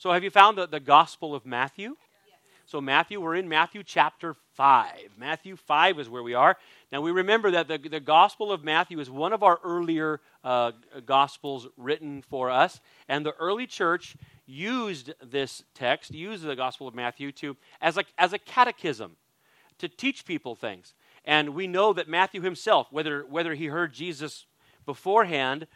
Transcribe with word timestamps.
So, 0.00 0.12
have 0.12 0.22
you 0.22 0.30
found 0.30 0.56
the, 0.56 0.68
the 0.68 0.78
Gospel 0.78 1.34
of 1.34 1.44
Matthew? 1.44 1.96
So, 2.66 2.80
Matthew, 2.80 3.20
we're 3.20 3.34
in 3.34 3.48
Matthew 3.48 3.82
chapter 3.82 4.36
5. 4.54 4.92
Matthew 5.18 5.56
5 5.56 5.98
is 5.98 6.08
where 6.08 6.22
we 6.22 6.34
are. 6.34 6.56
Now, 6.92 7.00
we 7.00 7.10
remember 7.10 7.50
that 7.50 7.66
the, 7.66 7.78
the 7.78 7.98
Gospel 7.98 8.52
of 8.52 8.62
Matthew 8.62 9.00
is 9.00 9.10
one 9.10 9.32
of 9.32 9.42
our 9.42 9.58
earlier 9.64 10.20
uh, 10.44 10.70
Gospels 11.04 11.66
written 11.76 12.22
for 12.22 12.48
us. 12.48 12.78
And 13.08 13.26
the 13.26 13.34
early 13.40 13.66
church 13.66 14.16
used 14.46 15.14
this 15.20 15.64
text, 15.74 16.14
used 16.14 16.44
the 16.44 16.54
Gospel 16.54 16.86
of 16.86 16.94
Matthew 16.94 17.32
to, 17.32 17.56
as, 17.80 17.96
a, 17.96 18.04
as 18.16 18.32
a 18.32 18.38
catechism 18.38 19.16
to 19.78 19.88
teach 19.88 20.24
people 20.24 20.54
things. 20.54 20.94
And 21.24 21.56
we 21.56 21.66
know 21.66 21.92
that 21.92 22.08
Matthew 22.08 22.42
himself, 22.42 22.86
whether, 22.92 23.26
whether 23.28 23.54
he 23.54 23.66
heard 23.66 23.92
Jesus 23.94 24.46
beforehand, 24.86 25.66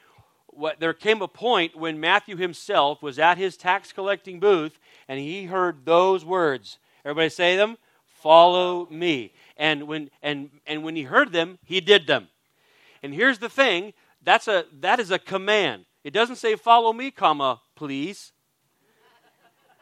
what, 0.52 0.80
there 0.80 0.94
came 0.94 1.22
a 1.22 1.28
point 1.28 1.76
when 1.76 1.98
Matthew 1.98 2.36
himself 2.36 3.02
was 3.02 3.18
at 3.18 3.38
his 3.38 3.56
tax 3.56 3.92
collecting 3.92 4.38
booth 4.38 4.78
and 5.08 5.18
he 5.18 5.44
heard 5.46 5.84
those 5.84 6.24
words 6.24 6.78
Everybody 7.04 7.28
say 7.30 7.56
them. 7.56 7.76
Follow 8.06 8.86
me. 8.90 9.32
And 9.56 9.88
when 9.88 10.10
and 10.22 10.50
and 10.66 10.84
when 10.84 10.96
he 10.96 11.02
heard 11.02 11.32
them, 11.32 11.58
he 11.64 11.80
did 11.80 12.06
them. 12.06 12.28
And 13.02 13.12
here's 13.12 13.38
the 13.38 13.48
thing, 13.48 13.92
that's 14.22 14.46
a 14.46 14.66
that 14.80 15.00
is 15.00 15.10
a 15.10 15.18
command. 15.18 15.84
It 16.04 16.12
doesn't 16.12 16.36
say 16.36 16.56
follow 16.56 16.92
me, 16.92 17.10
comma, 17.10 17.60
please. 17.74 18.32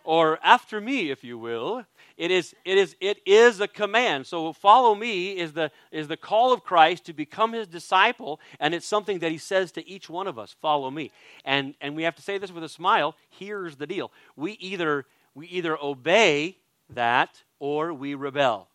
Or 0.02 0.39
after 0.42 0.80
me, 0.80 1.11
if 1.11 1.23
you 1.23 1.39
will. 1.39 1.84
It 2.20 2.30
is, 2.30 2.55
it 2.66 2.77
is, 2.77 2.97
it 3.01 3.19
is 3.24 3.60
a 3.60 3.66
command. 3.66 4.27
So 4.27 4.52
follow 4.52 4.95
me 4.95 5.38
is 5.38 5.55
the, 5.55 5.70
is 5.91 6.06
the 6.06 6.19
call 6.19 6.52
of 6.52 6.62
Christ 6.62 7.06
to 7.06 7.15
become 7.15 7.55
his 7.55 7.66
disciple, 7.66 8.41
and 8.61 8.74
it's 8.74 8.87
something 8.87 9.20
that 9.20 9.33
he 9.33 9.38
says 9.38 9.73
to 9.73 9.88
each 9.88 10.11
one 10.11 10.27
of 10.27 10.38
us, 10.38 10.55
follow 10.61 10.91
me. 10.91 11.12
And, 11.47 11.75
and 11.80 11.97
we 11.97 12.02
have 12.02 12.16
to 12.16 12.23
say 12.23 12.37
this 12.37 12.52
with 12.52 12.62
a 12.62 12.69
smile. 12.69 13.16
Here's 13.30 13.77
the 13.77 13.87
deal. 13.87 14.12
We 14.37 14.52
either, 14.61 15.06
we 15.34 15.47
either 15.47 15.83
obey 15.83 16.59
that 16.91 17.42
or 17.59 17.95
we 17.95 18.14
rebel. 18.14 18.69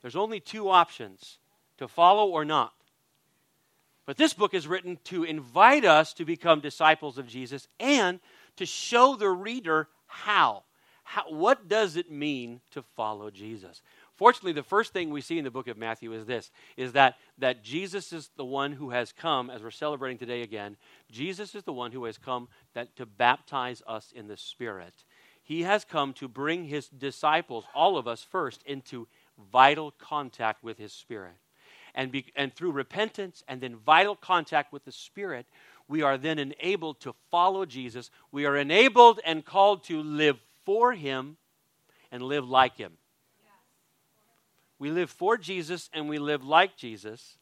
There's 0.00 0.16
only 0.16 0.40
two 0.40 0.70
options 0.70 1.36
to 1.76 1.86
follow 1.86 2.26
or 2.26 2.46
not. 2.46 2.72
But 4.06 4.16
this 4.16 4.32
book 4.32 4.54
is 4.54 4.66
written 4.66 4.98
to 5.04 5.24
invite 5.24 5.84
us 5.84 6.14
to 6.14 6.24
become 6.24 6.60
disciples 6.60 7.18
of 7.18 7.26
Jesus 7.26 7.68
and 7.78 8.18
to 8.56 8.64
show 8.64 9.14
the 9.14 9.28
reader 9.28 9.88
how. 10.06 10.62
How. 11.06 11.22
What 11.30 11.68
does 11.68 11.96
it 11.96 12.10
mean 12.10 12.60
to 12.72 12.82
follow 12.82 13.30
Jesus? 13.30 13.80
Fortunately, 14.16 14.52
the 14.52 14.62
first 14.62 14.92
thing 14.92 15.10
we 15.10 15.20
see 15.20 15.38
in 15.38 15.44
the 15.44 15.50
book 15.50 15.68
of 15.68 15.76
Matthew 15.76 16.12
is 16.12 16.24
this 16.24 16.50
is 16.76 16.92
that, 16.92 17.16
that 17.38 17.62
Jesus 17.62 18.12
is 18.12 18.30
the 18.36 18.44
one 18.44 18.72
who 18.72 18.90
has 18.90 19.12
come, 19.12 19.48
as 19.48 19.62
we're 19.62 19.70
celebrating 19.70 20.18
today 20.18 20.42
again, 20.42 20.76
Jesus 21.10 21.54
is 21.54 21.62
the 21.64 21.72
one 21.72 21.92
who 21.92 22.04
has 22.04 22.18
come 22.18 22.48
that, 22.74 22.96
to 22.96 23.06
baptize 23.06 23.82
us 23.86 24.12
in 24.14 24.26
the 24.26 24.36
Spirit. 24.36 25.04
He 25.42 25.62
has 25.62 25.84
come 25.84 26.12
to 26.14 26.26
bring 26.26 26.64
his 26.64 26.88
disciples, 26.88 27.66
all 27.72 27.96
of 27.96 28.08
us 28.08 28.22
first, 28.22 28.62
into 28.64 29.06
vital 29.52 29.92
contact 29.92 30.64
with 30.64 30.78
his 30.78 30.92
Spirit. 30.92 31.36
And, 31.94 32.10
be, 32.10 32.26
and 32.34 32.52
through 32.52 32.72
repentance 32.72 33.44
and 33.46 33.60
then 33.60 33.76
vital 33.76 34.16
contact 34.16 34.72
with 34.72 34.84
the 34.84 34.92
Spirit, 34.92 35.46
we 35.88 36.02
are 36.02 36.18
then 36.18 36.38
enabled 36.38 37.00
to 37.00 37.14
follow 37.30 37.64
Jesus. 37.64 38.10
We 38.32 38.44
are 38.44 38.56
enabled 38.56 39.20
and 39.24 39.44
called 39.44 39.84
to 39.84 40.02
live 40.02 40.38
for 40.66 40.92
him 40.92 41.38
and 42.12 42.22
live 42.22 42.46
like 42.46 42.76
him. 42.76 42.92
We 44.78 44.90
live 44.90 45.08
for 45.08 45.38
Jesus 45.38 45.88
and 45.94 46.08
we 46.08 46.18
live 46.18 46.44
like 46.44 46.76
Jesus. 46.76 47.38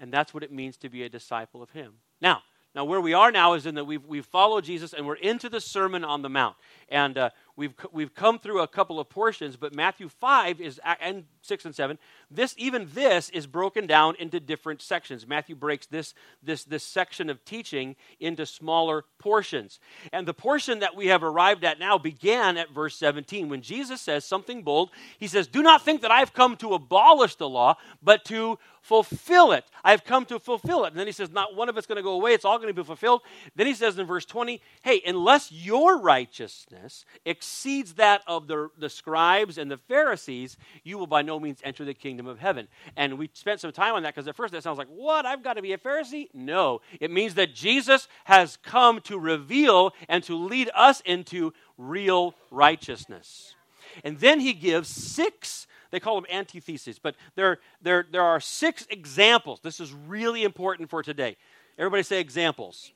And 0.00 0.12
that's 0.12 0.34
what 0.34 0.42
it 0.42 0.50
means 0.50 0.76
to 0.78 0.88
be 0.88 1.04
a 1.04 1.08
disciple 1.08 1.62
of 1.62 1.70
him. 1.70 1.92
Now, 2.20 2.42
now, 2.74 2.86
where 2.86 3.02
we 3.02 3.12
are 3.12 3.30
now 3.30 3.52
is 3.52 3.66
in 3.66 3.74
that 3.74 3.84
we've, 3.84 4.04
we've 4.06 4.24
followed 4.24 4.64
Jesus 4.64 4.94
and 4.94 5.06
we're 5.06 5.16
into 5.16 5.50
the 5.50 5.60
Sermon 5.60 6.04
on 6.04 6.22
the 6.22 6.30
Mount. 6.30 6.56
And 6.88 7.18
uh, 7.18 7.30
we've, 7.56 7.74
we've 7.92 8.14
come 8.14 8.38
through 8.38 8.60
a 8.60 8.68
couple 8.68 8.98
of 8.98 9.08
portions, 9.08 9.56
but 9.56 9.74
Matthew 9.74 10.08
5 10.08 10.60
is, 10.60 10.80
and 11.00 11.24
6 11.42 11.64
and 11.66 11.74
7, 11.74 11.98
this, 12.30 12.54
even 12.56 12.88
this 12.94 13.28
is 13.30 13.46
broken 13.46 13.86
down 13.86 14.14
into 14.18 14.40
different 14.40 14.80
sections. 14.80 15.26
Matthew 15.26 15.54
breaks 15.54 15.86
this, 15.86 16.14
this, 16.42 16.64
this 16.64 16.84
section 16.84 17.28
of 17.28 17.44
teaching 17.44 17.96
into 18.20 18.46
smaller 18.46 19.04
portions. 19.18 19.80
And 20.12 20.26
the 20.26 20.34
portion 20.34 20.80
that 20.80 20.96
we 20.96 21.08
have 21.08 21.22
arrived 21.22 21.64
at 21.64 21.78
now 21.78 21.98
began 21.98 22.56
at 22.56 22.70
verse 22.70 22.96
17 22.96 23.48
when 23.48 23.62
Jesus 23.62 24.00
says 24.00 24.24
something 24.24 24.62
bold. 24.62 24.90
He 25.18 25.26
says, 25.26 25.46
Do 25.46 25.62
not 25.62 25.84
think 25.84 26.02
that 26.02 26.10
I've 26.10 26.32
come 26.32 26.56
to 26.58 26.74
abolish 26.74 27.36
the 27.36 27.48
law, 27.48 27.76
but 28.02 28.24
to 28.26 28.58
fulfill 28.82 29.52
it. 29.52 29.64
I've 29.84 30.04
come 30.04 30.24
to 30.26 30.38
fulfill 30.38 30.84
it. 30.84 30.88
And 30.88 30.98
then 30.98 31.06
he 31.06 31.12
says, 31.12 31.30
Not 31.30 31.54
one 31.54 31.68
of 31.68 31.78
it's 31.78 31.86
going 31.86 31.96
to 31.96 32.02
go 32.02 32.12
away, 32.12 32.34
it's 32.34 32.44
all 32.44 32.58
going 32.58 32.68
to 32.68 32.74
be 32.74 32.84
fulfilled. 32.84 33.22
Then 33.54 33.66
he 33.66 33.74
says 33.74 33.98
in 33.98 34.06
verse 34.06 34.24
20, 34.24 34.60
Hey, 34.82 35.02
unless 35.06 35.50
your 35.50 35.98
righteousness 35.98 37.04
exceeds 37.42 37.94
that 37.94 38.22
of 38.28 38.46
the, 38.46 38.70
the 38.78 38.88
scribes 38.88 39.58
and 39.58 39.68
the 39.68 39.76
Pharisees, 39.76 40.56
you 40.84 40.96
will 40.96 41.08
by 41.08 41.22
no 41.22 41.40
means 41.40 41.58
enter 41.64 41.84
the 41.84 41.92
kingdom 41.92 42.28
of 42.28 42.38
heaven. 42.38 42.68
And 42.96 43.18
we 43.18 43.28
spent 43.32 43.58
some 43.58 43.72
time 43.72 43.96
on 43.96 44.04
that 44.04 44.14
because 44.14 44.28
at 44.28 44.36
first 44.36 44.52
that 44.52 44.62
sounds 44.62 44.78
like, 44.78 44.86
What? 44.86 45.26
I've 45.26 45.42
got 45.42 45.54
to 45.54 45.62
be 45.62 45.72
a 45.72 45.78
Pharisee? 45.78 46.28
No. 46.32 46.82
It 47.00 47.10
means 47.10 47.34
that 47.34 47.52
Jesus 47.52 48.06
has 48.24 48.58
come 48.62 49.00
to 49.02 49.18
reveal 49.18 49.92
and 50.08 50.22
to 50.24 50.36
lead 50.36 50.70
us 50.72 51.00
into 51.00 51.52
real 51.76 52.36
righteousness. 52.52 53.56
And 54.04 54.20
then 54.20 54.38
he 54.38 54.52
gives 54.52 54.88
six 54.88 55.66
they 55.90 56.00
call 56.00 56.14
them 56.14 56.24
antitheses, 56.32 56.98
but 56.98 57.16
there, 57.34 57.58
there, 57.82 58.06
there 58.10 58.22
are 58.22 58.40
six 58.40 58.86
examples. 58.88 59.60
This 59.62 59.78
is 59.78 59.92
really 59.92 60.42
important 60.42 60.88
for 60.88 61.02
today. 61.02 61.36
Everybody 61.76 62.02
say 62.02 62.18
examples. 62.18 62.92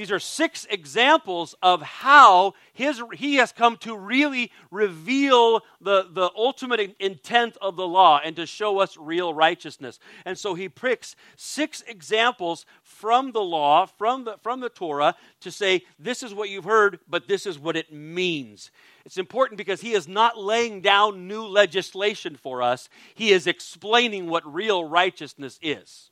These 0.00 0.10
are 0.10 0.18
six 0.18 0.66
examples 0.70 1.54
of 1.62 1.82
how 1.82 2.54
his, 2.72 3.02
he 3.12 3.34
has 3.34 3.52
come 3.52 3.76
to 3.80 3.94
really 3.94 4.50
reveal 4.70 5.60
the, 5.78 6.08
the 6.10 6.30
ultimate 6.34 6.96
intent 6.98 7.58
of 7.60 7.76
the 7.76 7.86
law 7.86 8.18
and 8.24 8.34
to 8.36 8.46
show 8.46 8.78
us 8.78 8.96
real 8.96 9.34
righteousness. 9.34 9.98
And 10.24 10.38
so 10.38 10.54
he 10.54 10.70
picks 10.70 11.16
six 11.36 11.84
examples 11.86 12.64
from 12.82 13.32
the 13.32 13.42
law, 13.42 13.84
from 13.84 14.24
the, 14.24 14.38
from 14.42 14.60
the 14.60 14.70
Torah, 14.70 15.16
to 15.40 15.50
say, 15.50 15.82
this 15.98 16.22
is 16.22 16.32
what 16.32 16.48
you've 16.48 16.64
heard, 16.64 17.00
but 17.06 17.28
this 17.28 17.44
is 17.44 17.58
what 17.58 17.76
it 17.76 17.92
means. 17.92 18.70
It's 19.04 19.18
important 19.18 19.58
because 19.58 19.82
he 19.82 19.92
is 19.92 20.08
not 20.08 20.38
laying 20.38 20.80
down 20.80 21.28
new 21.28 21.44
legislation 21.44 22.36
for 22.36 22.62
us, 22.62 22.88
he 23.14 23.32
is 23.32 23.46
explaining 23.46 24.30
what 24.30 24.50
real 24.50 24.82
righteousness 24.82 25.58
is. 25.60 26.08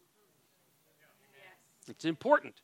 It's 1.88 2.04
important 2.04 2.56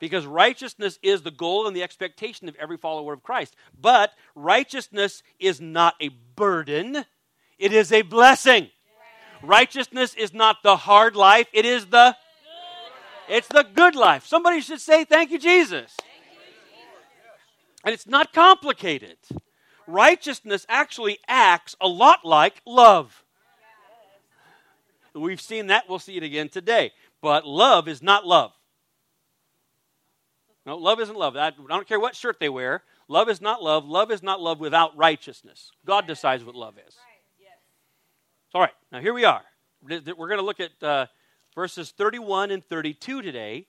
because 0.00 0.26
righteousness 0.26 0.98
is 1.02 1.22
the 1.22 1.30
goal 1.30 1.68
and 1.68 1.76
the 1.76 1.82
expectation 1.84 2.48
of 2.48 2.56
every 2.56 2.76
follower 2.76 3.12
of 3.12 3.22
Christ. 3.22 3.54
But 3.78 4.12
righteousness 4.34 5.22
is 5.38 5.60
not 5.60 5.94
a 6.00 6.08
burden, 6.34 7.04
it 7.58 7.72
is 7.72 7.92
a 7.92 8.02
blessing. 8.02 8.70
Righteousness 9.42 10.14
is 10.14 10.34
not 10.34 10.62
the 10.62 10.76
hard 10.76 11.14
life, 11.14 11.46
it 11.52 11.64
is 11.64 11.86
the 11.86 12.16
it's 13.28 13.46
the 13.46 13.64
good 13.74 13.94
life. 13.94 14.26
Somebody 14.26 14.60
should 14.60 14.80
say 14.80 15.04
thank 15.04 15.30
you 15.30 15.38
Jesus. 15.38 15.96
And 17.84 17.94
it's 17.94 18.06
not 18.06 18.32
complicated. 18.32 19.16
Righteousness 19.86 20.66
actually 20.68 21.18
acts 21.28 21.76
a 21.80 21.86
lot 21.86 22.24
like 22.24 22.60
love. 22.66 23.24
We've 25.14 25.40
seen 25.40 25.68
that, 25.68 25.88
we'll 25.88 25.98
see 25.98 26.16
it 26.16 26.22
again 26.22 26.48
today. 26.48 26.92
But 27.20 27.46
love 27.46 27.88
is 27.88 28.02
not 28.02 28.26
love. 28.26 28.52
No, 30.70 30.76
love 30.76 31.00
isn't 31.00 31.16
love. 31.18 31.36
I 31.36 31.50
don't 31.50 31.88
care 31.88 31.98
what 31.98 32.14
shirt 32.14 32.38
they 32.38 32.48
wear. 32.48 32.84
Love 33.08 33.28
is 33.28 33.40
not 33.40 33.60
love. 33.60 33.88
Love 33.88 34.12
is 34.12 34.22
not 34.22 34.40
love 34.40 34.60
without 34.60 34.96
righteousness. 34.96 35.72
God 35.84 36.06
decides 36.06 36.44
what 36.44 36.54
love 36.54 36.74
is. 36.86 36.94
All 38.54 38.60
right, 38.60 38.70
now 38.92 39.00
here 39.00 39.12
we 39.12 39.24
are. 39.24 39.42
We're 39.82 40.00
going 40.00 40.38
to 40.38 40.44
look 40.44 40.60
at 40.60 40.80
uh, 40.80 41.06
verses 41.56 41.90
31 41.90 42.52
and 42.52 42.64
32 42.64 43.20
today. 43.20 43.66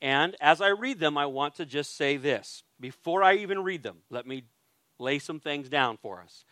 And 0.00 0.34
as 0.40 0.60
I 0.60 0.70
read 0.70 0.98
them, 0.98 1.16
I 1.16 1.26
want 1.26 1.54
to 1.58 1.64
just 1.64 1.96
say 1.96 2.16
this. 2.16 2.64
Before 2.80 3.22
I 3.22 3.34
even 3.34 3.62
read 3.62 3.84
them, 3.84 3.98
let 4.10 4.26
me 4.26 4.42
lay 4.98 5.20
some 5.20 5.38
things 5.38 5.68
down 5.68 5.96
for 5.96 6.20
us. 6.20 6.44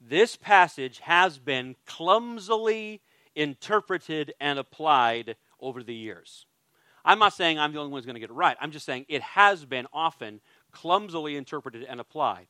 This 0.00 0.36
passage 0.36 1.00
has 1.00 1.40
been 1.40 1.74
clumsily 1.86 3.00
interpreted 3.34 4.32
and 4.38 4.60
applied 4.60 5.34
over 5.58 5.82
the 5.82 5.92
years. 5.92 6.46
I'm 7.04 7.18
not 7.18 7.34
saying 7.34 7.58
I'm 7.58 7.72
the 7.72 7.78
only 7.78 7.92
one 7.92 7.98
who's 7.98 8.06
going 8.06 8.14
to 8.14 8.20
get 8.20 8.30
it 8.30 8.34
right. 8.34 8.56
I'm 8.60 8.70
just 8.70 8.86
saying 8.86 9.06
it 9.08 9.22
has 9.22 9.64
been 9.64 9.86
often 9.92 10.40
clumsily 10.72 11.36
interpreted 11.36 11.84
and 11.84 12.00
applied. 12.00 12.46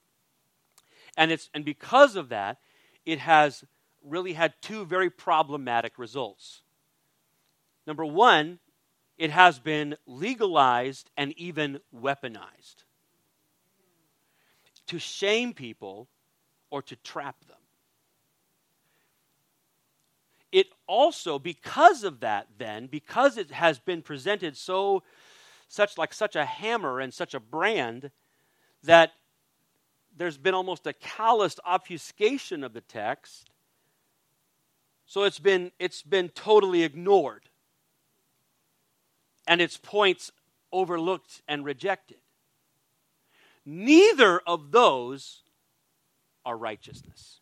And, 1.16 1.32
it's, 1.32 1.50
and 1.54 1.64
because 1.64 2.16
of 2.16 2.28
that, 2.30 2.58
it 3.04 3.18
has 3.18 3.64
really 4.04 4.32
had 4.34 4.54
two 4.60 4.84
very 4.84 5.10
problematic 5.10 5.98
results. 5.98 6.62
Number 7.86 8.04
one, 8.04 8.58
it 9.18 9.30
has 9.30 9.58
been 9.58 9.96
legalized 10.06 11.10
and 11.16 11.32
even 11.38 11.80
weaponized 11.94 12.84
to 14.86 14.98
shame 14.98 15.52
people 15.52 16.08
or 16.70 16.82
to 16.82 16.96
trap 16.96 17.36
them. 17.46 17.56
It 20.54 20.68
also, 20.86 21.40
because 21.40 22.04
of 22.04 22.20
that, 22.20 22.46
then, 22.58 22.86
because 22.86 23.36
it 23.38 23.50
has 23.50 23.80
been 23.80 24.02
presented 24.02 24.56
so 24.56 25.02
such 25.66 25.98
like 25.98 26.14
such 26.14 26.36
a 26.36 26.44
hammer 26.44 27.00
and 27.00 27.12
such 27.12 27.34
a 27.34 27.40
brand 27.40 28.12
that 28.84 29.14
there's 30.16 30.38
been 30.38 30.54
almost 30.54 30.86
a 30.86 30.92
calloused 30.92 31.58
obfuscation 31.66 32.62
of 32.62 32.72
the 32.72 32.82
text. 32.82 33.50
So 35.06 35.24
it's 35.24 35.40
been 35.40 35.72
it's 35.80 36.02
been 36.02 36.28
totally 36.28 36.84
ignored. 36.84 37.48
And 39.48 39.60
its 39.60 39.76
points 39.76 40.30
overlooked 40.70 41.42
and 41.48 41.64
rejected. 41.64 42.18
Neither 43.66 44.38
of 44.46 44.70
those 44.70 45.42
are 46.46 46.56
righteousness. 46.56 47.40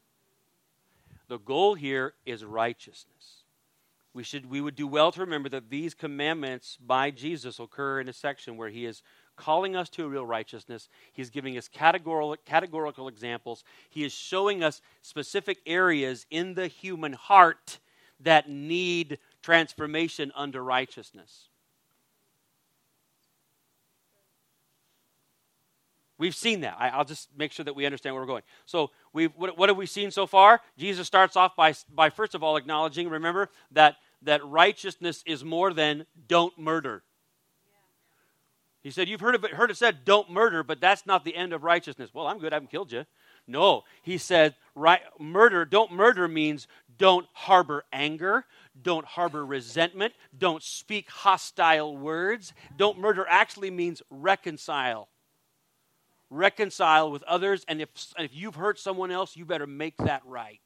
The 1.32 1.38
goal 1.38 1.72
here 1.72 2.12
is 2.26 2.44
righteousness. 2.44 3.44
We, 4.12 4.22
should, 4.22 4.50
we 4.50 4.60
would 4.60 4.76
do 4.76 4.86
well 4.86 5.10
to 5.12 5.20
remember 5.20 5.48
that 5.48 5.70
these 5.70 5.94
commandments 5.94 6.76
by 6.76 7.10
Jesus 7.10 7.58
occur 7.58 8.00
in 8.00 8.08
a 8.10 8.12
section 8.12 8.58
where 8.58 8.68
he 8.68 8.84
is 8.84 9.02
calling 9.34 9.74
us 9.74 9.88
to 9.88 10.04
a 10.04 10.08
real 10.08 10.26
righteousness. 10.26 10.90
He's 11.10 11.30
giving 11.30 11.56
us 11.56 11.68
categorical, 11.68 12.36
categorical 12.44 13.08
examples. 13.08 13.64
He 13.88 14.04
is 14.04 14.12
showing 14.12 14.62
us 14.62 14.82
specific 15.00 15.60
areas 15.64 16.26
in 16.30 16.52
the 16.52 16.66
human 16.66 17.14
heart 17.14 17.78
that 18.20 18.50
need 18.50 19.16
transformation 19.40 20.32
under 20.36 20.62
righteousness. 20.62 21.48
We've 26.22 26.36
seen 26.36 26.60
that. 26.60 26.76
I, 26.78 26.96
will 26.96 27.04
just 27.04 27.30
make 27.36 27.50
sure 27.50 27.64
that 27.64 27.74
we 27.74 27.84
understand 27.84 28.14
where 28.14 28.22
we're 28.22 28.28
going. 28.28 28.44
So, 28.64 28.92
we've, 29.12 29.32
what, 29.36 29.56
what 29.56 29.68
have 29.68 29.76
we 29.76 29.86
seen 29.86 30.10
so 30.10 30.26
far? 30.26 30.60
Jesus 30.76 31.06
starts 31.06 31.36
off 31.36 31.56
by, 31.56 31.74
by 31.92 32.10
first 32.10 32.34
of 32.34 32.42
all 32.42 32.56
acknowledging, 32.56 33.08
remember, 33.08 33.48
that, 33.72 33.96
that 34.22 34.44
righteousness 34.44 35.22
is 35.26 35.44
more 35.44 35.72
than 35.72 36.06
don't 36.28 36.56
murder. 36.58 37.02
He 38.82 38.90
said, 38.90 39.08
You've 39.08 39.20
heard, 39.20 39.36
of 39.36 39.44
it, 39.44 39.52
heard 39.52 39.70
it 39.70 39.76
said, 39.76 40.04
don't 40.04 40.30
murder, 40.30 40.62
but 40.64 40.80
that's 40.80 41.06
not 41.06 41.24
the 41.24 41.36
end 41.36 41.52
of 41.52 41.62
righteousness. 41.62 42.10
Well, 42.12 42.26
I'm 42.26 42.38
good, 42.38 42.52
I 42.52 42.56
haven't 42.56 42.70
killed 42.70 42.90
you. 42.90 43.04
No, 43.46 43.82
he 44.02 44.18
said, 44.18 44.54
right, 44.74 45.00
murder, 45.18 45.64
don't 45.64 45.92
murder 45.92 46.28
means 46.28 46.68
don't 46.98 47.26
harbor 47.32 47.84
anger, 47.92 48.44
don't 48.80 49.04
harbor 49.04 49.44
resentment, 49.44 50.12
don't 50.36 50.62
speak 50.62 51.08
hostile 51.10 51.96
words. 51.96 52.52
Don't 52.76 52.98
murder 52.98 53.26
actually 53.28 53.70
means 53.70 54.02
reconcile 54.10 55.08
reconcile 56.32 57.10
with 57.10 57.22
others, 57.24 57.64
and 57.68 57.80
if, 57.80 57.88
if 58.18 58.34
you've 58.34 58.54
hurt 58.54 58.78
someone 58.78 59.10
else, 59.10 59.36
you 59.36 59.44
better 59.44 59.66
make 59.66 59.96
that 59.98 60.22
right. 60.24 60.60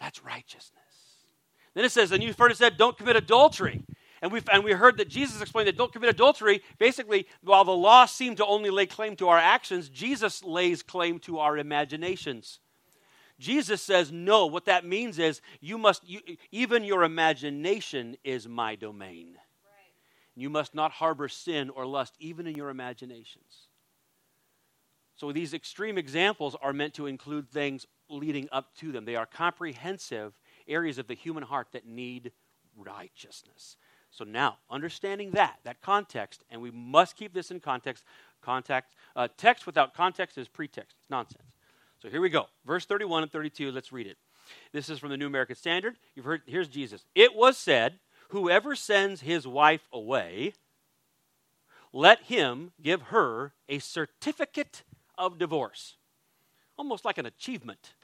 That's 0.00 0.24
righteousness. 0.24 0.80
Then 1.74 1.84
it 1.84 1.92
says, 1.92 2.12
and 2.12 2.22
you've 2.22 2.38
heard 2.38 2.50
it 2.50 2.56
said, 2.56 2.76
don't 2.76 2.96
commit 2.96 3.16
adultery. 3.16 3.84
And 4.20 4.30
we 4.30 4.40
and 4.52 4.62
we 4.62 4.72
heard 4.72 4.98
that 4.98 5.08
Jesus 5.08 5.40
explained 5.40 5.66
that 5.66 5.76
don't 5.76 5.92
commit 5.92 6.08
adultery. 6.08 6.62
Basically, 6.78 7.26
while 7.42 7.64
the 7.64 7.72
law 7.72 8.06
seemed 8.06 8.36
to 8.36 8.46
only 8.46 8.70
lay 8.70 8.86
claim 8.86 9.16
to 9.16 9.28
our 9.28 9.38
actions, 9.38 9.88
Jesus 9.88 10.44
lays 10.44 10.80
claim 10.82 11.18
to 11.20 11.40
our 11.40 11.58
imaginations. 11.58 12.60
Jesus 13.40 13.82
says, 13.82 14.12
no, 14.12 14.46
what 14.46 14.66
that 14.66 14.86
means 14.86 15.18
is 15.18 15.40
you 15.60 15.76
must, 15.76 16.08
you, 16.08 16.20
even 16.52 16.84
your 16.84 17.02
imagination 17.02 18.16
is 18.22 18.46
my 18.46 18.76
domain. 18.76 19.30
Right. 19.34 19.92
You 20.36 20.48
must 20.48 20.72
not 20.72 20.92
harbor 20.92 21.26
sin 21.26 21.68
or 21.70 21.84
lust, 21.84 22.14
even 22.20 22.46
in 22.46 22.54
your 22.54 22.70
imaginations. 22.70 23.66
So 25.22 25.30
these 25.30 25.54
extreme 25.54 25.98
examples 25.98 26.56
are 26.60 26.72
meant 26.72 26.94
to 26.94 27.06
include 27.06 27.48
things 27.48 27.86
leading 28.08 28.48
up 28.50 28.74
to 28.78 28.90
them. 28.90 29.04
They 29.04 29.14
are 29.14 29.24
comprehensive 29.24 30.32
areas 30.66 30.98
of 30.98 31.06
the 31.06 31.14
human 31.14 31.44
heart 31.44 31.68
that 31.74 31.86
need 31.86 32.32
righteousness. 32.76 33.76
So 34.10 34.24
now, 34.24 34.56
understanding 34.68 35.30
that, 35.30 35.60
that 35.62 35.80
context, 35.80 36.42
and 36.50 36.60
we 36.60 36.72
must 36.72 37.14
keep 37.14 37.32
this 37.32 37.52
in 37.52 37.60
context. 37.60 38.02
Context, 38.40 38.96
uh, 39.14 39.28
text 39.36 39.64
without 39.64 39.94
context 39.94 40.38
is 40.38 40.48
pretext. 40.48 40.96
It's 40.98 41.08
nonsense. 41.08 41.54
So 42.00 42.10
here 42.10 42.20
we 42.20 42.28
go. 42.28 42.46
Verse 42.66 42.84
31 42.84 43.22
and 43.22 43.30
32, 43.30 43.70
let's 43.70 43.92
read 43.92 44.08
it. 44.08 44.16
This 44.72 44.90
is 44.90 44.98
from 44.98 45.10
the 45.10 45.16
New 45.16 45.28
American 45.28 45.54
Standard. 45.54 45.98
You've 46.16 46.24
heard, 46.24 46.42
here's 46.46 46.66
Jesus. 46.66 47.04
It 47.14 47.36
was 47.36 47.56
said, 47.56 48.00
Whoever 48.30 48.74
sends 48.74 49.20
his 49.20 49.46
wife 49.46 49.86
away, 49.92 50.54
let 51.92 52.24
him 52.24 52.72
give 52.82 53.02
her 53.02 53.52
a 53.68 53.78
certificate 53.78 54.82
of 55.18 55.38
divorce. 55.38 55.96
Almost 56.76 57.04
like 57.04 57.18
an 57.18 57.26
achievement. 57.26 57.94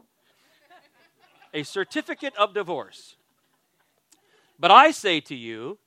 a 1.55 1.63
certificate 1.63 2.35
of 2.37 2.55
divorce. 2.55 3.17
But 4.59 4.71
I 4.71 4.91
say 4.91 5.21
to 5.21 5.35
you 5.35 5.79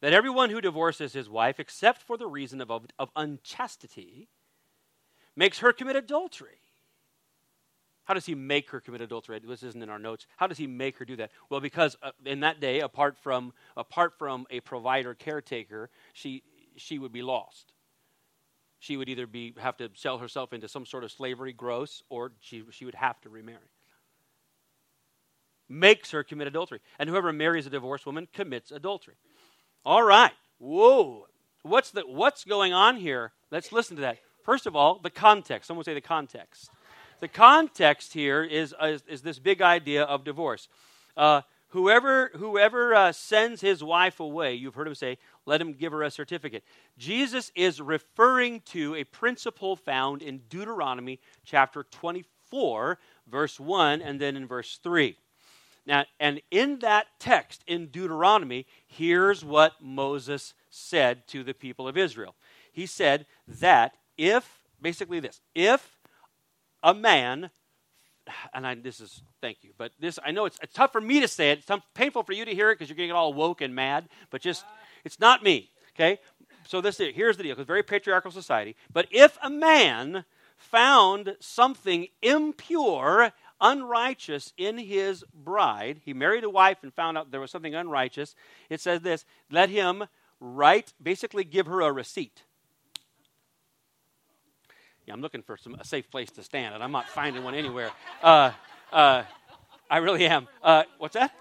that 0.00 0.12
everyone 0.12 0.50
who 0.50 0.60
divorces 0.60 1.12
his 1.12 1.28
wife, 1.28 1.60
except 1.60 2.02
for 2.02 2.16
the 2.16 2.26
reason 2.26 2.60
of, 2.60 2.70
of, 2.98 3.10
unchastity, 3.16 4.28
makes 5.36 5.58
her 5.58 5.72
commit 5.72 5.96
adultery. 5.96 6.60
How 8.04 8.14
does 8.14 8.24
he 8.24 8.34
make 8.34 8.70
her 8.70 8.80
commit 8.80 9.02
adultery? 9.02 9.38
This 9.38 9.62
isn't 9.62 9.82
in 9.82 9.90
our 9.90 9.98
notes. 9.98 10.26
How 10.38 10.46
does 10.46 10.56
he 10.56 10.66
make 10.66 10.96
her 10.98 11.04
do 11.04 11.16
that? 11.16 11.30
Well, 11.50 11.60
because 11.60 11.96
uh, 12.02 12.12
in 12.24 12.40
that 12.40 12.58
day, 12.58 12.80
apart 12.80 13.18
from 13.18 13.52
apart 13.76 14.14
from 14.18 14.46
a 14.50 14.60
provider 14.60 15.12
caretaker, 15.12 15.90
she 16.14 16.42
she 16.76 16.98
would 16.98 17.12
be 17.12 17.20
lost 17.20 17.74
she 18.78 18.96
would 18.96 19.08
either 19.08 19.26
be 19.26 19.54
have 19.58 19.76
to 19.78 19.90
sell 19.94 20.18
herself 20.18 20.52
into 20.52 20.68
some 20.68 20.86
sort 20.86 21.04
of 21.04 21.10
slavery, 21.10 21.52
gross, 21.52 22.02
or 22.08 22.32
she, 22.40 22.62
she 22.70 22.84
would 22.84 22.94
have 22.94 23.20
to 23.22 23.28
remarry. 23.28 23.70
Makes 25.68 26.12
her 26.12 26.22
commit 26.22 26.46
adultery. 26.46 26.80
And 26.98 27.10
whoever 27.10 27.32
marries 27.32 27.66
a 27.66 27.70
divorced 27.70 28.06
woman 28.06 28.28
commits 28.32 28.70
adultery. 28.70 29.16
All 29.84 30.02
right. 30.02 30.32
Whoa. 30.58 31.26
What's, 31.62 31.90
the, 31.90 32.02
what's 32.02 32.44
going 32.44 32.72
on 32.72 32.96
here? 32.96 33.32
Let's 33.50 33.72
listen 33.72 33.96
to 33.96 34.02
that. 34.02 34.18
First 34.44 34.66
of 34.66 34.74
all, 34.74 35.00
the 35.02 35.10
context. 35.10 35.66
Someone 35.68 35.84
say 35.84 35.94
the 35.94 36.00
context. 36.00 36.70
The 37.20 37.28
context 37.28 38.14
here 38.14 38.44
is, 38.44 38.74
is, 38.82 39.02
is 39.08 39.22
this 39.22 39.38
big 39.38 39.60
idea 39.60 40.04
of 40.04 40.24
divorce. 40.24 40.68
Uh, 41.16 41.42
whoever 41.68 42.30
whoever 42.34 42.94
uh, 42.94 43.12
sends 43.12 43.60
his 43.60 43.82
wife 43.82 44.20
away, 44.20 44.54
you've 44.54 44.74
heard 44.74 44.86
him 44.86 44.94
say, 44.94 45.18
let 45.46 45.60
him 45.60 45.72
give 45.72 45.92
her 45.92 46.02
a 46.02 46.10
certificate. 46.10 46.64
Jesus 46.98 47.52
is 47.54 47.80
referring 47.80 48.60
to 48.66 48.94
a 48.94 49.04
principle 49.04 49.76
found 49.76 50.22
in 50.22 50.42
Deuteronomy 50.48 51.20
chapter 51.44 51.84
24, 51.84 52.98
verse 53.30 53.58
1, 53.58 54.02
and 54.02 54.20
then 54.20 54.36
in 54.36 54.46
verse 54.46 54.78
3. 54.82 55.16
Now, 55.86 56.04
and 56.20 56.42
in 56.50 56.80
that 56.80 57.06
text 57.18 57.64
in 57.66 57.86
Deuteronomy, 57.86 58.66
here's 58.86 59.42
what 59.42 59.72
Moses 59.80 60.52
said 60.68 61.26
to 61.28 61.42
the 61.42 61.54
people 61.54 61.88
of 61.88 61.96
Israel. 61.96 62.34
He 62.70 62.84
said 62.84 63.24
that 63.46 63.96
if, 64.18 64.64
basically 64.82 65.18
this, 65.18 65.40
if 65.54 65.98
a 66.82 66.92
man 66.92 67.50
and 68.52 68.66
I, 68.66 68.74
this 68.74 69.00
is 69.00 69.22
thank 69.40 69.58
you, 69.62 69.70
but 69.76 69.92
this 69.98 70.18
I 70.24 70.30
know 70.30 70.44
it's, 70.44 70.58
it's 70.62 70.74
tough 70.74 70.92
for 70.92 71.00
me 71.00 71.20
to 71.20 71.28
say 71.28 71.50
it. 71.50 71.58
It's 71.58 71.84
painful 71.94 72.22
for 72.22 72.32
you 72.32 72.44
to 72.44 72.54
hear 72.54 72.70
it 72.70 72.74
because 72.74 72.88
you're 72.88 72.96
getting 72.96 73.12
all 73.12 73.32
woke 73.32 73.60
and 73.60 73.74
mad. 73.74 74.08
But 74.30 74.40
just 74.40 74.64
it's 75.04 75.20
not 75.20 75.42
me. 75.42 75.70
Okay, 75.94 76.18
so 76.66 76.80
this 76.80 77.00
is, 77.00 77.14
here's 77.14 77.36
the 77.36 77.42
deal. 77.42 77.52
It's 77.52 77.60
a 77.60 77.64
very 77.64 77.82
patriarchal 77.82 78.30
society. 78.30 78.76
But 78.92 79.08
if 79.10 79.36
a 79.42 79.50
man 79.50 80.24
found 80.56 81.36
something 81.40 82.08
impure, 82.22 83.32
unrighteous 83.60 84.52
in 84.56 84.78
his 84.78 85.24
bride, 85.34 86.00
he 86.04 86.12
married 86.12 86.44
a 86.44 86.50
wife 86.50 86.78
and 86.82 86.94
found 86.94 87.18
out 87.18 87.30
there 87.30 87.40
was 87.40 87.50
something 87.50 87.74
unrighteous. 87.74 88.34
It 88.70 88.80
says 88.80 89.00
this: 89.02 89.24
let 89.50 89.70
him 89.70 90.04
write, 90.40 90.92
basically, 91.02 91.44
give 91.44 91.66
her 91.66 91.80
a 91.80 91.92
receipt 91.92 92.42
yeah, 95.08 95.14
I'm 95.14 95.22
looking 95.22 95.40
for 95.40 95.56
some, 95.56 95.74
a 95.74 95.84
safe 95.84 96.10
place 96.10 96.30
to 96.32 96.42
stand, 96.42 96.74
and 96.74 96.84
I'm 96.84 96.92
not 96.92 97.08
finding 97.08 97.42
one 97.42 97.54
anywhere. 97.54 97.90
Uh, 98.22 98.52
uh, 98.92 99.22
I 99.90 99.96
really 99.98 100.26
am. 100.26 100.46
Uh, 100.62 100.82
what's 100.98 101.14
that? 101.14 101.32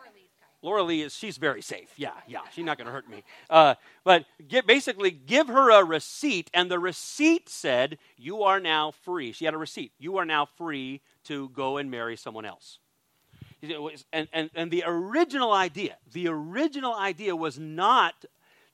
Laura 0.61 0.83
Lee 0.83 1.01
is 1.01 1.13
she's 1.13 1.35
very 1.35 1.61
safe. 1.61 1.89
Yeah, 1.97 2.13
yeah, 2.29 2.39
she's 2.53 2.63
not 2.63 2.77
going 2.77 2.85
to 2.85 2.93
hurt 2.93 3.09
me. 3.09 3.23
Uh, 3.49 3.75
but 4.05 4.23
get, 4.47 4.65
basically, 4.65 5.11
give 5.11 5.49
her 5.49 5.69
a 5.69 5.83
receipt, 5.83 6.49
and 6.53 6.71
the 6.71 6.79
receipt 6.79 7.49
said, 7.49 7.97
"You 8.15 8.43
are 8.43 8.61
now 8.61 8.91
free." 8.91 9.33
She 9.33 9.43
had 9.43 9.53
a 9.53 9.57
receipt. 9.57 9.91
You 9.99 10.15
are 10.15 10.25
now 10.25 10.45
free 10.57 11.01
to 11.25 11.49
go 11.49 11.75
and 11.75 11.91
marry 11.91 12.15
someone 12.15 12.45
else. 12.45 12.79
And, 14.13 14.29
and, 14.31 14.49
and 14.55 14.71
the 14.71 14.83
original 14.87 15.51
idea, 15.51 15.97
the 16.13 16.29
original 16.29 16.95
idea 16.95 17.35
was 17.35 17.59
not 17.59 18.23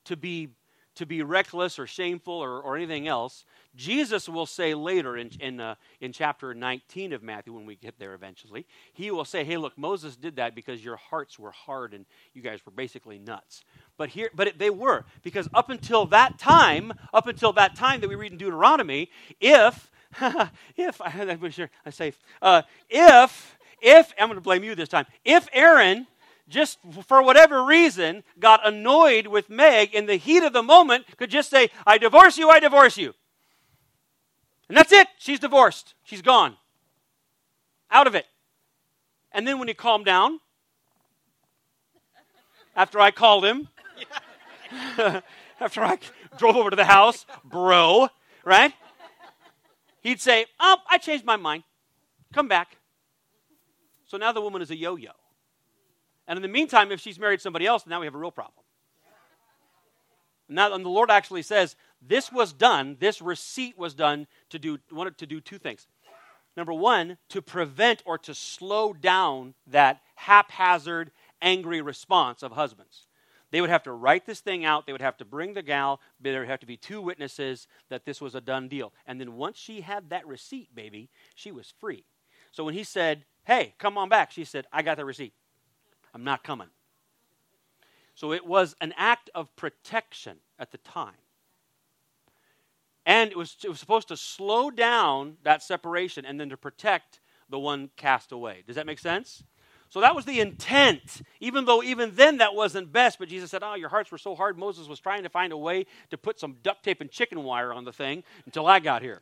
to 0.04 0.16
be 0.16 0.50
to 0.94 1.06
be 1.06 1.22
reckless 1.22 1.78
or 1.78 1.86
shameful 1.88 2.34
or, 2.34 2.60
or 2.60 2.76
anything 2.76 3.08
else. 3.08 3.44
Jesus 3.76 4.28
will 4.28 4.46
say 4.46 4.74
later 4.74 5.16
in, 5.16 5.30
in, 5.40 5.60
uh, 5.60 5.74
in 6.00 6.12
chapter 6.12 6.54
19 6.54 7.12
of 7.12 7.22
Matthew, 7.22 7.52
when 7.52 7.66
we 7.66 7.74
get 7.74 7.98
there 7.98 8.14
eventually, 8.14 8.66
he 8.92 9.10
will 9.10 9.24
say, 9.24 9.44
Hey, 9.44 9.56
look, 9.56 9.76
Moses 9.76 10.16
did 10.16 10.36
that 10.36 10.54
because 10.54 10.84
your 10.84 10.96
hearts 10.96 11.38
were 11.38 11.50
hard 11.50 11.94
and 11.94 12.06
you 12.34 12.42
guys 12.42 12.64
were 12.64 12.72
basically 12.72 13.18
nuts. 13.18 13.64
But 13.96 14.10
here, 14.10 14.30
but 14.34 14.48
it, 14.48 14.58
they 14.58 14.70
were, 14.70 15.04
because 15.22 15.48
up 15.54 15.70
until 15.70 16.06
that 16.06 16.38
time, 16.38 16.92
up 17.12 17.26
until 17.26 17.52
that 17.54 17.74
time 17.74 18.00
that 18.00 18.08
we 18.08 18.14
read 18.14 18.32
in 18.32 18.38
Deuteronomy, 18.38 19.10
if, 19.40 19.90
if, 20.76 21.00
I'm 21.04 21.50
sure 21.50 21.70
I'm 21.84 22.12
uh, 22.42 22.62
if, 22.88 23.58
if, 23.80 24.12
I'm 24.18 24.28
going 24.28 24.36
to 24.36 24.40
blame 24.40 24.64
you 24.64 24.74
this 24.74 24.88
time, 24.88 25.06
if 25.24 25.48
Aaron 25.52 26.06
just 26.48 26.78
for 27.06 27.22
whatever 27.22 27.64
reason, 27.64 28.22
got 28.38 28.66
annoyed 28.66 29.26
with 29.26 29.48
Meg 29.48 29.94
in 29.94 30.04
the 30.06 30.16
heat 30.16 30.42
of 30.42 30.52
the 30.52 30.62
moment, 30.62 31.06
could 31.16 31.30
just 31.30 31.48
say, 31.48 31.70
I 31.86 31.96
divorce 31.96 32.36
you, 32.36 32.50
I 32.50 32.60
divorce 32.60 32.98
you. 32.98 33.14
And 34.68 34.76
that's 34.76 34.92
it. 34.92 35.08
She's 35.18 35.40
divorced. 35.40 35.94
She's 36.04 36.22
gone. 36.22 36.56
Out 37.90 38.06
of 38.06 38.14
it. 38.14 38.26
And 39.32 39.46
then 39.46 39.58
when 39.58 39.68
he 39.68 39.74
calmed 39.74 40.04
down, 40.04 40.40
after 42.76 42.98
I 42.98 43.10
called 43.10 43.44
him, 43.44 43.68
after 45.60 45.82
I 45.82 45.98
drove 46.38 46.56
over 46.56 46.70
to 46.70 46.76
the 46.76 46.84
house, 46.84 47.26
bro, 47.44 48.08
right? 48.44 48.72
He'd 50.00 50.20
say, 50.20 50.46
Oh, 50.60 50.76
I 50.88 50.98
changed 50.98 51.24
my 51.24 51.36
mind. 51.36 51.64
Come 52.32 52.48
back. 52.48 52.76
So 54.06 54.16
now 54.16 54.32
the 54.32 54.40
woman 54.40 54.62
is 54.62 54.70
a 54.70 54.76
yo 54.76 54.96
yo. 54.96 55.10
And 56.26 56.36
in 56.36 56.42
the 56.42 56.48
meantime, 56.48 56.90
if 56.90 57.00
she's 57.00 57.18
married 57.18 57.40
somebody 57.40 57.66
else, 57.66 57.86
now 57.86 58.00
we 58.00 58.06
have 58.06 58.14
a 58.14 58.18
real 58.18 58.30
problem. 58.30 58.64
Now, 60.48 60.72
and 60.74 60.84
the 60.84 60.90
Lord 60.90 61.10
actually 61.10 61.42
says, 61.42 61.76
This 62.06 62.30
was 62.30 62.52
done, 62.52 62.96
this 63.00 63.22
receipt 63.22 63.78
was 63.78 63.94
done 63.94 64.26
to 64.50 64.58
do, 64.58 64.78
wanted 64.92 65.18
to 65.18 65.26
do 65.26 65.40
two 65.40 65.58
things. 65.58 65.86
Number 66.56 66.72
one, 66.72 67.18
to 67.30 67.42
prevent 67.42 68.02
or 68.04 68.18
to 68.18 68.34
slow 68.34 68.92
down 68.92 69.54
that 69.66 70.02
haphazard, 70.14 71.10
angry 71.42 71.80
response 71.80 72.42
of 72.42 72.52
husbands. 72.52 73.06
They 73.50 73.60
would 73.60 73.70
have 73.70 73.82
to 73.84 73.92
write 73.92 74.26
this 74.26 74.40
thing 74.40 74.64
out. 74.64 74.86
They 74.86 74.92
would 74.92 75.00
have 75.00 75.16
to 75.18 75.24
bring 75.24 75.54
the 75.54 75.62
gal. 75.62 76.00
There 76.20 76.40
would 76.40 76.48
have 76.48 76.60
to 76.60 76.66
be 76.66 76.76
two 76.76 77.00
witnesses 77.00 77.68
that 77.88 78.04
this 78.04 78.20
was 78.20 78.34
a 78.34 78.40
done 78.40 78.68
deal. 78.68 78.92
And 79.06 79.20
then 79.20 79.36
once 79.36 79.56
she 79.56 79.80
had 79.80 80.10
that 80.10 80.26
receipt, 80.26 80.74
baby, 80.74 81.08
she 81.34 81.52
was 81.52 81.72
free. 81.80 82.04
So 82.50 82.64
when 82.64 82.74
he 82.74 82.84
said, 82.84 83.24
Hey, 83.44 83.74
come 83.78 83.98
on 83.98 84.08
back, 84.08 84.30
she 84.30 84.44
said, 84.44 84.66
I 84.72 84.82
got 84.82 84.96
the 84.96 85.04
receipt. 85.04 85.34
I'm 86.14 86.24
not 86.24 86.44
coming. 86.44 86.68
So 88.14 88.32
it 88.32 88.46
was 88.46 88.74
an 88.80 88.94
act 88.96 89.28
of 89.34 89.54
protection 89.56 90.38
at 90.58 90.70
the 90.70 90.78
time. 90.78 91.14
And 93.06 93.30
it 93.30 93.36
was, 93.36 93.56
it 93.62 93.68
was 93.68 93.80
supposed 93.80 94.08
to 94.08 94.16
slow 94.16 94.70
down 94.70 95.36
that 95.42 95.62
separation 95.62 96.24
and 96.24 96.40
then 96.40 96.48
to 96.50 96.56
protect 96.56 97.20
the 97.50 97.58
one 97.58 97.90
cast 97.96 98.32
away. 98.32 98.64
Does 98.66 98.76
that 98.76 98.86
make 98.86 98.98
sense? 98.98 99.42
So 99.90 100.00
that 100.00 100.16
was 100.16 100.24
the 100.24 100.40
intent, 100.40 101.22
even 101.38 101.66
though 101.66 101.82
even 101.82 102.14
then 102.16 102.38
that 102.38 102.54
wasn't 102.54 102.92
best. 102.92 103.18
But 103.18 103.28
Jesus 103.28 103.50
said, 103.50 103.62
Oh, 103.62 103.74
your 103.74 103.90
hearts 103.90 104.10
were 104.10 104.18
so 104.18 104.34
hard. 104.34 104.58
Moses 104.58 104.88
was 104.88 104.98
trying 104.98 105.22
to 105.22 105.28
find 105.28 105.52
a 105.52 105.56
way 105.56 105.86
to 106.10 106.18
put 106.18 106.40
some 106.40 106.56
duct 106.62 106.82
tape 106.82 107.00
and 107.00 107.10
chicken 107.10 107.44
wire 107.44 107.72
on 107.72 107.84
the 107.84 107.92
thing 107.92 108.24
until 108.46 108.66
I 108.66 108.80
got 108.80 109.02
here. 109.02 109.20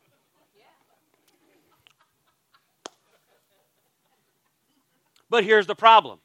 But 5.29 5.43
here's 5.43 5.67
the 5.67 5.75
problem 5.75 6.19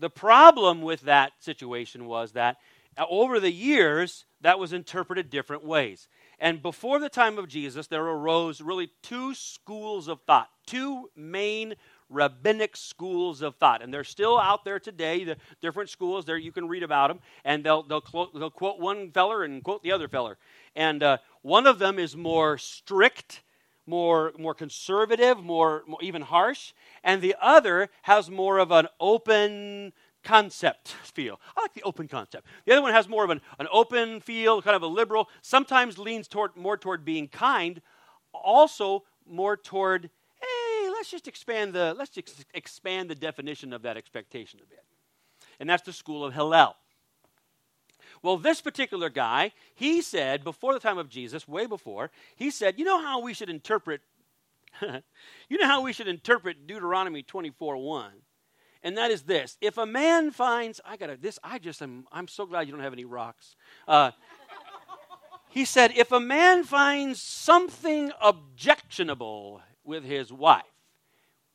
the 0.00 0.10
problem 0.10 0.80
with 0.80 1.02
that 1.02 1.32
situation 1.40 2.06
was 2.06 2.32
that 2.32 2.56
uh, 3.00 3.06
over 3.08 3.40
the 3.40 3.50
years, 3.50 4.26
that 4.42 4.58
was 4.58 4.74
interpreted 4.74 5.30
different 5.30 5.64
ways. 5.64 6.08
And 6.38 6.62
before 6.62 6.98
the 6.98 7.08
time 7.08 7.38
of 7.38 7.48
Jesus, 7.48 7.86
there 7.86 8.04
arose 8.04 8.60
really 8.60 8.90
two 9.02 9.34
schools 9.34 10.06
of 10.06 10.20
thought, 10.26 10.50
two 10.66 11.10
main 11.16 11.74
rabbinic 12.10 12.76
schools 12.76 13.40
of 13.40 13.56
thought. 13.56 13.82
And 13.82 13.92
they're 13.92 14.04
still 14.04 14.38
out 14.38 14.64
there 14.64 14.78
today, 14.78 15.24
the 15.24 15.36
different 15.62 15.88
schools, 15.88 16.24
there 16.24 16.36
you 16.36 16.52
can 16.52 16.68
read 16.68 16.82
about 16.82 17.08
them. 17.08 17.20
And 17.44 17.64
they'll, 17.64 17.82
they'll, 17.82 18.00
quote, 18.00 18.34
they'll 18.34 18.50
quote 18.50 18.78
one 18.78 19.10
feller 19.12 19.44
and 19.44 19.64
quote 19.64 19.82
the 19.82 19.92
other 19.92 20.08
feller. 20.08 20.36
And 20.76 21.02
uh, 21.02 21.18
one 21.42 21.66
of 21.66 21.78
them 21.78 21.98
is 21.98 22.16
more 22.16 22.58
strict, 22.58 23.42
more, 23.86 24.32
more 24.38 24.54
conservative, 24.54 25.42
more, 25.42 25.84
more 25.86 26.02
even 26.02 26.22
harsh 26.22 26.72
and 27.02 27.22
the 27.22 27.36
other 27.40 27.88
has 28.02 28.30
more 28.30 28.58
of 28.58 28.70
an 28.70 28.88
open 28.98 29.92
concept 30.22 30.88
feel. 31.02 31.40
I 31.56 31.62
like 31.62 31.74
the 31.74 31.82
open 31.82 32.08
concept. 32.08 32.46
The 32.64 32.72
other 32.72 32.82
one 32.82 32.92
has 32.92 33.08
more 33.08 33.24
of 33.24 33.30
an, 33.30 33.40
an 33.58 33.66
open 33.72 34.20
feel, 34.20 34.62
kind 34.62 34.76
of 34.76 34.82
a 34.82 34.86
liberal, 34.86 35.28
sometimes 35.42 35.98
leans 35.98 36.28
toward 36.28 36.56
more 36.56 36.76
toward 36.76 37.04
being 37.04 37.28
kind, 37.28 37.80
also 38.32 39.04
more 39.26 39.56
toward, 39.56 40.10
hey, 40.40 40.88
let's 40.90 41.10
just 41.10 41.28
expand 41.28 41.72
the 41.72 41.94
let's 41.96 42.10
just 42.10 42.44
expand 42.54 43.10
the 43.10 43.14
definition 43.14 43.72
of 43.72 43.82
that 43.82 43.96
expectation 43.96 44.60
a 44.62 44.66
bit. 44.66 44.84
And 45.58 45.68
that's 45.68 45.82
the 45.82 45.92
school 45.92 46.24
of 46.24 46.34
Hillel. 46.34 46.76
Well, 48.22 48.36
this 48.36 48.60
particular 48.60 49.08
guy, 49.08 49.52
he 49.74 50.02
said 50.02 50.44
before 50.44 50.74
the 50.74 50.80
time 50.80 50.98
of 50.98 51.08
Jesus, 51.08 51.48
way 51.48 51.66
before, 51.66 52.10
he 52.36 52.50
said, 52.50 52.78
you 52.78 52.84
know 52.84 53.00
how 53.00 53.20
we 53.20 53.32
should 53.32 53.48
interpret 53.48 54.02
you 55.48 55.58
know 55.58 55.66
how 55.66 55.82
we 55.82 55.92
should 55.92 56.06
interpret 56.08 56.66
Deuteronomy 56.66 57.22
24 57.22 57.76
1? 57.76 58.12
And 58.82 58.96
that 58.96 59.10
is 59.10 59.22
this 59.22 59.56
if 59.60 59.78
a 59.78 59.86
man 59.86 60.30
finds, 60.30 60.80
I 60.84 60.96
got 60.96 61.20
this, 61.20 61.38
I 61.42 61.58
just 61.58 61.82
am, 61.82 62.06
I'm 62.12 62.28
so 62.28 62.46
glad 62.46 62.66
you 62.66 62.72
don't 62.72 62.82
have 62.82 62.92
any 62.92 63.04
rocks. 63.04 63.56
Uh, 63.86 64.12
he 65.48 65.64
said, 65.64 65.92
if 65.96 66.12
a 66.12 66.20
man 66.20 66.62
finds 66.62 67.20
something 67.20 68.12
objectionable 68.22 69.60
with 69.84 70.04
his 70.04 70.32
wife, 70.32 70.62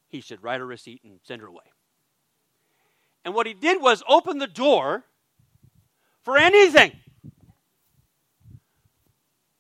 he 0.08 0.22
should 0.22 0.44
write 0.44 0.62
a 0.62 0.66
receipt 0.66 1.02
and 1.04 1.20
send 1.24 1.42
her 1.42 1.48
away. 1.48 1.64
And 3.24 3.34
what 3.34 3.48
he 3.48 3.54
did 3.54 3.82
was 3.82 4.04
open 4.08 4.38
the 4.38 4.48
door 4.48 5.06
for 6.22 6.38
anything. 6.38 6.92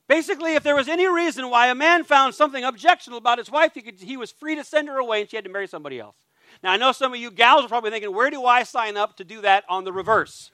Basically, 0.07 0.53
if 0.53 0.63
there 0.63 0.75
was 0.75 0.88
any 0.88 1.07
reason 1.07 1.50
why 1.50 1.67
a 1.67 1.75
man 1.75 2.03
found 2.03 2.36
something 2.36 2.63
objectionable 2.63 3.17
about 3.17 3.39
his 3.39 3.50
wife, 3.50 3.74
he, 3.74 3.81
could, 3.81 4.00
he 4.00 4.17
was 4.17 4.31
free 4.31 4.55
to 4.55 4.63
send 4.63 4.88
her 4.88 4.98
away 4.98 5.22
and 5.22 5.29
she 5.29 5.36
had 5.38 5.45
to 5.45 5.51
marry 5.51 5.67
somebody 5.67 6.00
else. 6.00 6.15
Now, 6.64 6.72
I 6.72 6.78
know 6.78 6.92
some 6.92 7.14
of 7.14 7.20
you 7.20 7.32
gals 7.32 7.66
are 7.66 7.68
probably 7.68 7.92
thinking, 7.92 8.14
where 8.14 8.30
do 8.30 8.46
I 8.46 8.64
sign 8.64 8.98
up 8.98 9.18
to 9.18 9.24
do 9.24 9.42
that 9.42 9.64
on 9.70 9.84
the 9.84 9.94
reverse? 9.94 10.52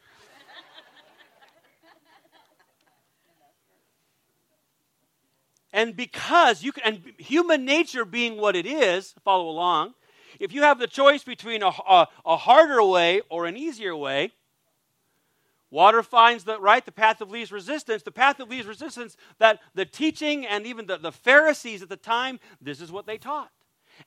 and 5.73 5.95
because 5.95 6.63
you 6.63 6.71
can, 6.71 6.83
and 6.85 7.13
human 7.17 7.65
nature 7.65 8.05
being 8.05 8.37
what 8.37 8.55
it 8.55 8.65
is, 8.65 9.15
follow 9.23 9.49
along, 9.49 9.93
if 10.39 10.51
you 10.53 10.63
have 10.63 10.79
the 10.79 10.87
choice 10.87 11.23
between 11.23 11.63
a, 11.63 11.67
a, 11.67 12.07
a 12.25 12.37
harder 12.37 12.83
way 12.83 13.21
or 13.29 13.45
an 13.45 13.55
easier 13.55 13.95
way, 13.95 14.31
Water 15.71 16.03
finds 16.03 16.43
the 16.43 16.59
right, 16.59 16.85
the 16.85 16.91
path 16.91 17.21
of 17.21 17.31
least 17.31 17.49
resistance. 17.49 18.03
The 18.03 18.11
path 18.11 18.41
of 18.41 18.49
least 18.49 18.67
resistance 18.67 19.15
that 19.39 19.59
the 19.73 19.85
teaching 19.85 20.45
and 20.45 20.65
even 20.65 20.85
the, 20.85 20.97
the 20.97 21.13
Pharisees 21.13 21.81
at 21.81 21.87
the 21.87 21.95
time, 21.95 22.41
this 22.59 22.81
is 22.81 22.91
what 22.91 23.05
they 23.07 23.17
taught. 23.17 23.49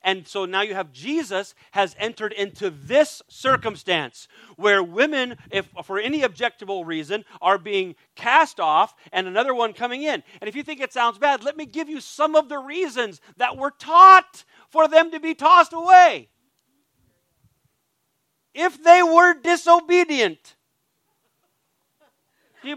And 0.03 0.27
so 0.27 0.45
now 0.45 0.61
you 0.61 0.73
have 0.73 0.91
Jesus 0.91 1.55
has 1.71 1.95
entered 1.99 2.33
into 2.33 2.69
this 2.69 3.21
circumstance 3.27 4.27
where 4.55 4.83
women, 4.83 5.37
if 5.51 5.67
for 5.83 5.99
any 5.99 6.21
objectable 6.21 6.85
reason, 6.85 7.25
are 7.41 7.57
being 7.57 7.95
cast 8.15 8.59
off 8.59 8.95
and 9.11 9.27
another 9.27 9.53
one 9.53 9.73
coming 9.73 10.03
in. 10.03 10.23
And 10.41 10.47
if 10.47 10.55
you 10.55 10.63
think 10.63 10.81
it 10.81 10.93
sounds 10.93 11.17
bad, 11.17 11.43
let 11.43 11.57
me 11.57 11.65
give 11.65 11.89
you 11.89 11.99
some 12.01 12.35
of 12.35 12.49
the 12.49 12.59
reasons 12.59 13.21
that 13.37 13.57
were 13.57 13.71
taught 13.71 14.43
for 14.69 14.87
them 14.87 15.11
to 15.11 15.19
be 15.19 15.33
tossed 15.33 15.73
away. 15.73 16.29
If 18.53 18.81
they 18.83 19.03
were 19.03 19.33
disobedient, 19.33 20.55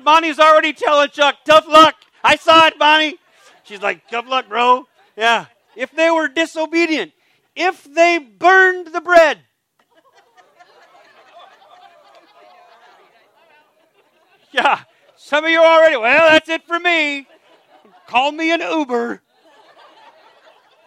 Bonnie's 0.05 0.39
already 0.39 0.73
telling 0.73 1.09
Chuck, 1.09 1.37
tough 1.45 1.67
luck. 1.67 1.95
I 2.23 2.37
saw 2.37 2.67
it, 2.67 2.79
Bonnie. 2.79 3.17
She's 3.63 3.81
like, 3.81 4.09
tough 4.09 4.29
luck, 4.29 4.49
bro. 4.49 4.87
Yeah. 5.17 5.47
If 5.79 5.93
they 5.93 6.11
were 6.11 6.27
disobedient, 6.27 7.13
if 7.55 7.85
they 7.85 8.19
burned 8.19 8.89
the 8.89 9.01
bread, 9.01 9.39
yeah, 14.51 14.81
some 15.17 15.45
of 15.45 15.51
you 15.53 15.63
already, 15.63 15.97
well, 15.97 16.31
that's 16.31 16.49
it 16.49 16.65
for 16.67 16.81
me. 16.81 17.29
Call 18.09 18.33
me 18.33 18.51
an 18.51 18.61
Uber. 18.61 19.23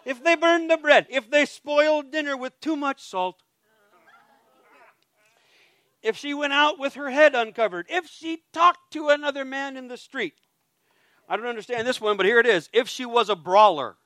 If 0.04 0.22
they 0.22 0.36
burned 0.36 0.70
the 0.70 0.76
bread, 0.76 1.06
if 1.08 1.30
they 1.30 1.46
spoiled 1.46 2.12
dinner 2.12 2.36
with 2.36 2.60
too 2.60 2.76
much 2.76 3.00
salt, 3.00 3.42
if 6.02 6.18
she 6.18 6.34
went 6.34 6.52
out 6.52 6.78
with 6.78 6.96
her 6.96 7.08
head 7.08 7.34
uncovered, 7.34 7.86
if 7.88 8.10
she 8.10 8.42
talked 8.52 8.92
to 8.92 9.08
another 9.08 9.46
man 9.46 9.78
in 9.78 9.88
the 9.88 9.96
street. 9.96 10.34
I 11.26 11.38
don't 11.38 11.46
understand 11.46 11.88
this 11.88 11.98
one, 11.98 12.18
but 12.18 12.26
here 12.26 12.40
it 12.40 12.46
is. 12.46 12.68
If 12.74 12.90
she 12.90 13.06
was 13.06 13.30
a 13.30 13.36
brawler. 13.36 13.96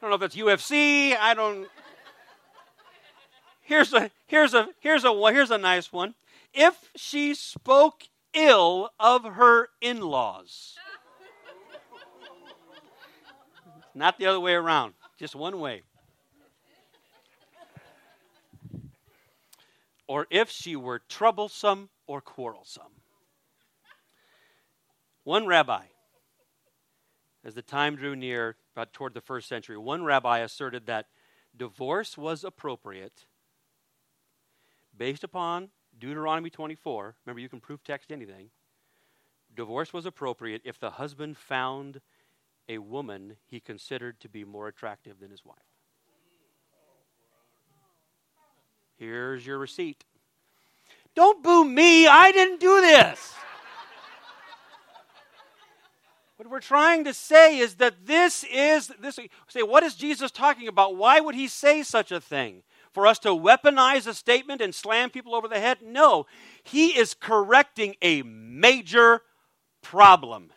I 0.00 0.06
don't 0.06 0.10
know 0.10 0.14
if 0.14 0.20
that's 0.20 0.36
UFC. 0.36 1.16
I 1.16 1.34
don't. 1.34 1.68
Here's 3.60 3.92
a 3.92 4.10
here's 4.26 4.54
a 4.54 4.68
here's 4.80 5.04
a 5.04 5.32
here's 5.32 5.50
a 5.50 5.58
nice 5.58 5.92
one. 5.92 6.14
If 6.54 6.90
she 6.96 7.34
spoke 7.34 8.04
ill 8.32 8.90
of 8.98 9.24
her 9.24 9.68
in-laws. 9.80 10.76
Not 13.94 14.18
the 14.18 14.26
other 14.26 14.40
way 14.40 14.54
around. 14.54 14.94
Just 15.18 15.34
one 15.34 15.60
way. 15.60 15.82
or 20.10 20.26
if 20.28 20.50
she 20.50 20.74
were 20.74 20.98
troublesome 21.08 21.88
or 22.08 22.20
quarrelsome. 22.20 22.98
One 25.22 25.46
rabbi, 25.46 25.84
as 27.44 27.54
the 27.54 27.62
time 27.62 27.96
drew 27.96 28.14
near, 28.14 28.56
about 28.74 28.92
toward 28.92 29.14
the 29.14 29.20
first 29.20 29.48
century, 29.48 29.76
one 29.76 30.04
rabbi 30.04 30.38
asserted 30.38 30.86
that 30.86 31.06
divorce 31.56 32.18
was 32.18 32.44
appropriate 32.44 33.26
based 34.96 35.24
upon 35.24 35.70
Deuteronomy 35.98 36.50
24, 36.50 37.16
remember 37.24 37.40
you 37.40 37.48
can 37.48 37.60
proof 37.60 37.82
text 37.82 38.12
anything, 38.12 38.50
divorce 39.54 39.92
was 39.92 40.06
appropriate 40.06 40.62
if 40.64 40.78
the 40.78 40.90
husband 40.90 41.36
found 41.36 42.00
a 42.68 42.78
woman 42.78 43.36
he 43.46 43.60
considered 43.60 44.20
to 44.20 44.28
be 44.28 44.44
more 44.44 44.68
attractive 44.68 45.18
than 45.18 45.30
his 45.30 45.44
wife. 45.44 45.56
Here's 48.96 49.46
your 49.46 49.58
receipt. 49.58 50.04
Don't 51.14 51.42
boo 51.42 51.64
me, 51.64 52.06
I 52.06 52.30
didn't 52.30 52.60
do 52.60 52.80
this. 52.80 53.34
What 56.40 56.48
we're 56.48 56.60
trying 56.60 57.04
to 57.04 57.12
say 57.12 57.58
is 57.58 57.74
that 57.74 58.06
this 58.06 58.46
is 58.50 58.90
this 58.98 59.18
say 59.48 59.62
what 59.62 59.82
is 59.82 59.94
Jesus 59.94 60.30
talking 60.30 60.68
about? 60.68 60.96
Why 60.96 61.20
would 61.20 61.34
he 61.34 61.46
say 61.46 61.82
such 61.82 62.10
a 62.10 62.18
thing? 62.18 62.62
For 62.92 63.06
us 63.06 63.18
to 63.18 63.28
weaponize 63.28 64.06
a 64.06 64.14
statement 64.14 64.62
and 64.62 64.74
slam 64.74 65.10
people 65.10 65.34
over 65.34 65.48
the 65.48 65.60
head? 65.60 65.82
No. 65.82 66.24
He 66.62 66.98
is 66.98 67.12
correcting 67.12 67.94
a 68.00 68.22
major 68.22 69.20
problem. 69.82 70.50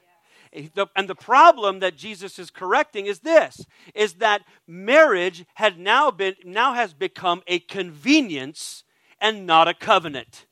And 0.96 1.10
the 1.10 1.16
problem 1.16 1.80
that 1.80 1.98
Jesus 1.98 2.40
is 2.40 2.50
correcting 2.50 3.06
is 3.06 3.20
this 3.20 3.66
is 3.94 4.14
that 4.14 4.44
marriage 4.66 5.44
had 5.56 5.78
now 5.78 6.12
been 6.12 6.36
now 6.46 6.76
has 6.76 6.94
become 6.94 7.42
a 7.46 7.60
convenience 7.60 8.86
and 9.20 9.46
not 9.46 9.68
a 9.68 9.74
covenant. 9.74 10.46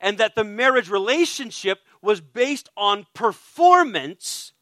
And 0.00 0.16
that 0.16 0.34
the 0.34 0.44
marriage 0.44 0.88
relationship 0.88 1.80
was 2.02 2.20
based 2.20 2.68
on 2.76 3.06
performance 3.14 4.52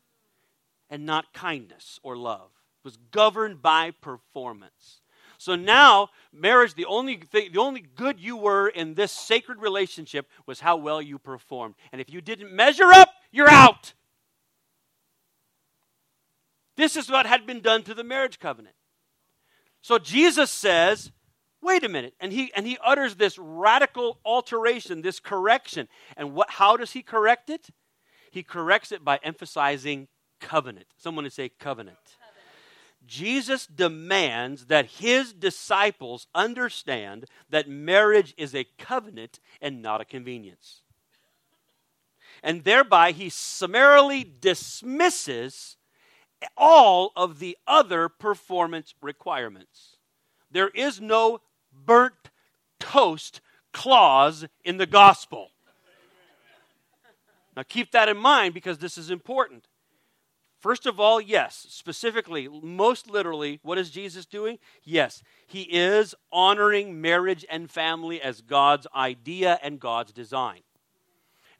and 0.91 1.07
not 1.07 1.33
kindness 1.33 2.01
or 2.03 2.17
love. 2.17 2.51
It 2.83 2.85
was 2.85 2.99
governed 3.11 3.63
by 3.63 3.91
performance. 3.91 5.01
So 5.39 5.55
now, 5.55 6.09
marriage, 6.33 6.75
the 6.75 6.87
only 6.87 7.17
thing, 7.17 7.53
the 7.53 7.61
only 7.61 7.81
good 7.81 8.19
you 8.19 8.37
were 8.37 8.69
in 8.69 8.95
this 8.95 9.13
sacred 9.13 9.61
relationship 9.61 10.29
was 10.47 10.59
how 10.59 10.77
well 10.77 11.01
you 11.01 11.19
performed. 11.19 11.77
And 11.93 12.01
if 12.01 12.11
you 12.11 12.21
didn't 12.21 12.53
measure 12.53 12.93
up, 12.93 13.11
you're 13.31 13.51
out. 13.51 13.95
This 16.77 16.97
is 16.97 17.09
what 17.11 17.27
had 17.27 17.47
been 17.47 17.61
done 17.61 17.85
to 17.85 17.95
the 17.95 18.05
marriage 18.05 18.39
covenant. 18.39 18.75
So 19.81 19.99
Jesus 19.99 20.51
says, 20.51 21.13
wait 21.63 21.85
a 21.85 21.89
minute. 21.89 22.15
And 22.21 22.33
he, 22.33 22.53
and 22.55 22.67
he 22.67 22.79
utters 22.85 23.17
this 23.17 23.39
radical 23.39 24.19
alteration, 24.25 25.03
this 25.03 25.21
correction. 25.21 25.89
And 26.17 26.35
what, 26.35 26.51
how 26.51 26.77
does 26.77 26.93
he 26.93 27.03
correct 27.03 27.51
it? 27.51 27.69
He 28.31 28.43
corrects 28.43 28.93
it 28.93 29.05
by 29.05 29.19
emphasizing 29.23 30.09
covenant. 30.41 30.87
Someone 30.97 31.25
would 31.25 31.33
say 31.33 31.49
covenant. 31.49 31.97
covenant. 31.97 32.19
Jesus 33.07 33.67
demands 33.67 34.67
that 34.67 34.87
his 34.87 35.33
disciples 35.33 36.27
understand 36.35 37.25
that 37.49 37.69
marriage 37.69 38.35
is 38.37 38.55
a 38.55 38.67
covenant 38.79 39.41
and 39.61 39.81
not 39.81 40.01
a 40.01 40.05
convenience. 40.05 40.83
And 42.43 42.65
thereby, 42.65 43.13
he 43.13 43.31
summarily 43.31 44.25
dismisses 44.25 45.77
all 46.57 47.13
of 47.17 47.41
the 47.41 47.57
other 47.67 48.09
performance 48.09 48.95
requirements. 49.03 49.97
There 50.51 50.69
is 50.69 51.01
no 51.01 51.41
burnt 51.85 52.31
toast 52.81 53.41
clause 53.73 54.47
in 54.65 54.77
the 54.77 54.87
gospel. 54.87 55.51
Now, 57.57 57.65
keep 57.69 57.91
that 57.93 58.09
in 58.09 58.17
mind 58.17 58.55
because 58.55 58.79
this 58.79 58.97
is 58.97 59.11
important. 59.11 59.67
First 60.61 60.87
of 60.87 60.99
all, 60.99 61.21
yes, 61.21 61.67
specifically, 61.71 62.49
most 62.49 63.09
literally, 63.09 63.61
what 63.63 63.79
is 63.79 63.91
Jesus 63.91 64.27
doing? 64.27 64.59
Yes, 64.83 65.23
he 65.47 65.63
is 65.63 66.17
honoring 66.33 67.01
marriage 67.01 67.45
and 67.49 67.71
family 67.71 68.21
as 68.21 68.41
God's 68.41 68.87
idea 68.95 69.61
and 69.63 69.79
God's 69.79 70.13
design. 70.13 70.61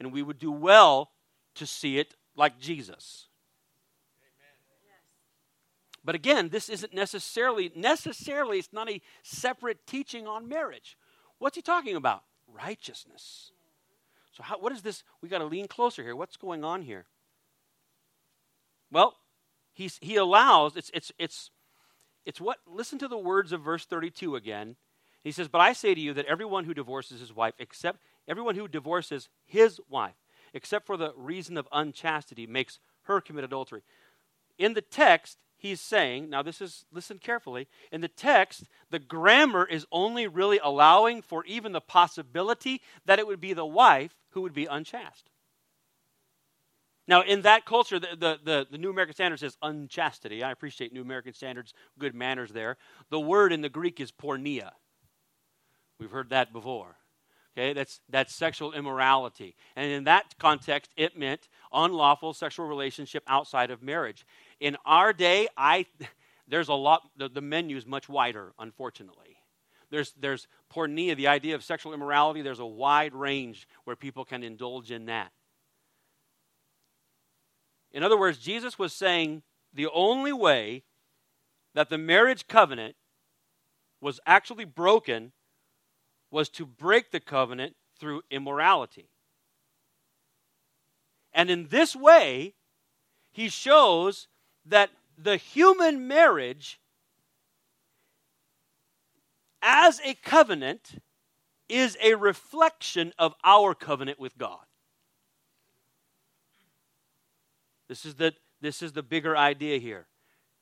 And 0.01 0.13
we 0.13 0.23
would 0.23 0.39
do 0.39 0.51
well 0.51 1.11
to 1.55 1.67
see 1.67 1.99
it 1.99 2.15
like 2.35 2.59
Jesus. 2.59 3.28
But 6.09 6.15
again, 6.15 6.49
this 6.49 6.71
isn't 6.71 6.95
necessarily 6.95 7.71
necessarily 7.75 8.59
it's 8.59 8.73
not 8.73 8.89
a 8.89 9.03
separate 9.23 9.87
teaching 9.87 10.27
on 10.27 10.49
marriage. 10.49 10.97
What's 11.39 11.55
he 11.55 11.61
talking 11.61 11.97
about? 11.97 12.23
Righteousness. 12.51 13.53
So 14.33 14.43
how, 14.43 14.59
what 14.59 14.73
is 14.73 14.81
this? 14.81 15.05
We 15.21 15.29
got 15.29 15.41
to 15.41 15.45
lean 15.45 15.69
closer 15.69 16.03
here. 16.03 16.17
What's 16.17 16.39
going 16.39 16.65
on 16.65 16.81
here? 16.81 17.05
Well, 18.91 19.17
he's, 19.75 19.99
he 20.01 20.17
allows 20.17 20.79
it's 20.79 20.91
it's 20.95 21.13
it's 21.19 21.51
it's 22.25 22.41
what 22.41 22.57
listen 22.67 22.99
to 23.01 23.09
the 23.09 23.19
words 23.19 23.53
of 23.53 23.61
verse 23.61 23.85
32 23.85 24.35
again. 24.35 24.77
He 25.23 25.31
says, 25.31 25.49
"But 25.49 25.61
I 25.61 25.75
say 25.75 25.95
to 25.95 26.01
you 26.01 26.15
that 26.15 26.25
everyone 26.25 26.65
who 26.65 26.73
divorces 26.73 27.21
his 27.21 27.35
wife 27.35 27.53
except 27.59 27.99
everyone 28.27 28.55
who 28.55 28.67
divorces 28.67 29.29
his 29.45 29.79
wife 29.91 30.17
except 30.55 30.87
for 30.87 30.97
the 30.97 31.13
reason 31.19 31.59
of 31.59 31.69
unchastity 31.71 32.47
makes 32.47 32.79
her 33.03 33.21
commit 33.21 33.45
adultery." 33.45 33.83
In 34.57 34.73
the 34.73 34.81
text, 34.81 35.37
he's 35.59 35.81
saying, 35.81 36.31
now 36.31 36.43
this 36.43 36.61
is, 36.61 36.87
listen 36.93 37.19
carefully, 37.19 37.69
in 37.93 38.01
the 38.01 38.09
text, 38.09 38.65
the 38.91 38.99
grammar 38.99 39.67
is 39.67 39.87
only 39.93 40.27
really 40.27 40.59
allowing 40.63 41.21
for 41.21 41.45
even 41.45 41.73
the 41.73 41.81
possibility 41.81 42.81
that 43.05 43.19
it 43.19 43.27
would 43.27 43.41
be 43.41 43.53
the 43.53 43.67
wife 43.67 44.17
who 44.31 44.41
would 44.41 44.55
be 44.55 44.67
unchaste. 44.67 45.31
Now, 47.07 47.23
in 47.23 47.43
that 47.43 47.65
culture, 47.65 47.99
the, 47.99 48.09
the, 48.11 48.39
the, 48.45 48.67
the, 48.71 48.79
New 48.79 48.91
American 48.91 49.15
Standard 49.15 49.41
says 49.41 49.57
unchastity. 49.63 50.43
I 50.43 50.53
appreciate 50.53 50.93
New 50.93 51.01
American 51.01 51.33
Standard's 51.33 51.73
good 51.99 52.15
manners 52.15 52.53
there. 52.53 52.77
The 53.11 53.19
word 53.19 53.51
in 53.51 53.63
the 53.63 53.71
Greek 53.71 53.99
is 53.99 54.13
porneia. 54.13 54.73
We've 55.99 56.11
heard 56.11 56.31
that 56.31 56.53
before. 56.53 56.97
Okay, 57.57 57.73
that's, 57.73 58.01
that's 58.09 58.35
sexual 58.35 58.73
immorality. 58.73 59.57
And 59.75 59.91
in 59.91 60.05
that 60.05 60.39
context, 60.39 60.93
it 60.97 61.19
meant 61.19 61.49
unlawful 61.73 62.35
sexual 62.35 62.67
relationship 62.67 63.25
outside 63.27 63.73
of 63.73 63.83
marriage. 63.83 64.25
In 64.61 64.77
our 64.85 65.13
day, 65.13 65.49
I, 65.57 65.87
there's 66.49 66.69
a 66.69 66.75
lot, 66.75 67.03
the, 67.17 67.29
the 67.29 67.41
menu 67.41 67.77
is 67.77 67.87
much 67.87 68.09
wider, 68.09 68.53
unfortunately. 68.59 69.37
There's, 69.91 70.13
there's 70.21 70.49
porneia, 70.75 71.17
the 71.17 71.29
idea 71.29 71.55
of 71.55 71.65
sexual 71.65 71.95
immorality, 71.95 72.43
there's 72.43 72.59
a 72.59 72.67
wide 72.67 73.15
range 73.15 73.67
where 73.85 73.97
people 73.97 74.25
can 74.25 74.43
indulge 74.43 74.91
in 74.91 75.07
that. 75.07 75.33
In 77.91 78.03
other 78.03 78.19
words, 78.19 78.39
Jesus 78.39 78.79
was 78.79 78.93
saying 78.93 79.43
the 79.73 79.89
only 79.93 80.33
way 80.33 80.83
that 81.75 81.89
the 81.89 81.99
marriage 81.99 82.47
covenant 82.47 82.97
was 84.01 84.21
actually 84.27 84.65
broken 84.65 85.33
was 86.31 86.49
to 86.51 86.67
break 86.67 87.11
the 87.11 87.21
covenant 87.21 87.75
through 87.99 88.23
immorality. 88.31 89.09
And 91.33 91.51
in 91.51 91.69
this 91.69 91.97
way, 91.97 92.55
he 93.31 93.49
shows 93.49 94.29
that 94.69 94.91
the 95.17 95.37
human 95.37 96.07
marriage 96.07 96.81
as 99.61 100.01
a 100.05 100.15
covenant 100.15 101.01
is 101.69 101.97
a 102.03 102.15
reflection 102.15 103.13
of 103.19 103.35
our 103.45 103.75
covenant 103.75 104.19
with 104.19 104.39
God. 104.39 104.65
This 107.89 108.05
is 108.05 108.15
the, 108.15 108.35
this 108.61 108.83
is 108.83 108.93
the 108.93 109.03
bigger 109.03 109.37
idea 109.37 109.79
here. 109.79 110.07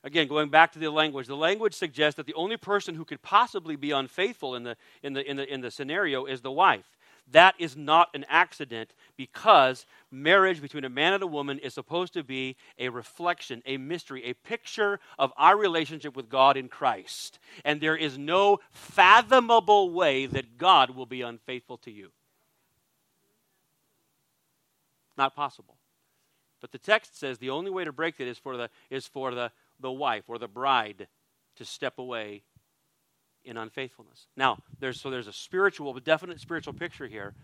Again, 0.04 0.28
going 0.28 0.50
back 0.50 0.72
to 0.72 0.78
the 0.78 0.90
language, 0.90 1.26
the 1.26 1.36
language 1.36 1.74
suggests 1.74 2.16
that 2.16 2.26
the 2.26 2.34
only 2.34 2.56
person 2.56 2.94
who 2.94 3.04
could 3.04 3.22
possibly 3.22 3.74
be 3.74 3.90
unfaithful 3.90 4.54
in 4.54 4.62
the, 4.62 4.76
in 5.02 5.14
the, 5.14 5.28
in 5.28 5.36
the, 5.36 5.52
in 5.52 5.60
the 5.60 5.70
scenario 5.70 6.26
is 6.26 6.42
the 6.42 6.52
wife. 6.52 6.95
That 7.32 7.56
is 7.58 7.76
not 7.76 8.08
an 8.14 8.24
accident 8.28 8.94
because 9.16 9.84
marriage 10.10 10.62
between 10.62 10.84
a 10.84 10.88
man 10.88 11.12
and 11.12 11.22
a 11.22 11.26
woman 11.26 11.58
is 11.58 11.74
supposed 11.74 12.12
to 12.12 12.22
be 12.22 12.56
a 12.78 12.88
reflection, 12.88 13.62
a 13.66 13.78
mystery, 13.78 14.24
a 14.24 14.34
picture 14.34 15.00
of 15.18 15.32
our 15.36 15.56
relationship 15.56 16.14
with 16.14 16.28
God 16.28 16.56
in 16.56 16.68
Christ. 16.68 17.40
And 17.64 17.80
there 17.80 17.96
is 17.96 18.16
no 18.16 18.60
fathomable 18.70 19.90
way 19.90 20.26
that 20.26 20.56
God 20.56 20.90
will 20.90 21.06
be 21.06 21.22
unfaithful 21.22 21.78
to 21.78 21.90
you. 21.90 22.12
Not 25.18 25.34
possible. 25.34 25.76
But 26.60 26.70
the 26.70 26.78
text 26.78 27.18
says 27.18 27.38
the 27.38 27.50
only 27.50 27.70
way 27.70 27.84
to 27.84 27.92
break 27.92 28.18
that 28.18 28.28
is 28.28 28.38
for 28.38 28.56
the, 28.56 28.70
is 28.88 29.06
for 29.06 29.34
the, 29.34 29.50
the 29.80 29.92
wife 29.92 30.24
or 30.28 30.38
the 30.38 30.48
bride 30.48 31.08
to 31.56 31.64
step 31.64 31.98
away 31.98 32.42
in 33.46 33.56
unfaithfulness. 33.56 34.26
Now, 34.36 34.58
there's, 34.80 35.00
so 35.00 35.10
there's 35.10 35.28
a 35.28 35.32
spiritual, 35.32 35.96
a 35.96 36.00
definite 36.00 36.40
spiritual 36.40 36.74
picture 36.74 37.06
here. 37.06 37.34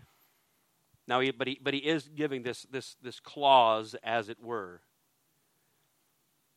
Now, 1.09 1.21
he, 1.21 1.31
but, 1.31 1.49
he, 1.49 1.59
but 1.63 1.75
he 1.75 1.81
is 1.81 2.09
giving 2.15 2.43
this, 2.43 2.67
this, 2.71 2.97
this 3.03 3.21
clause, 3.21 3.97
as 4.03 4.29
it 4.29 4.39
were. 4.43 4.81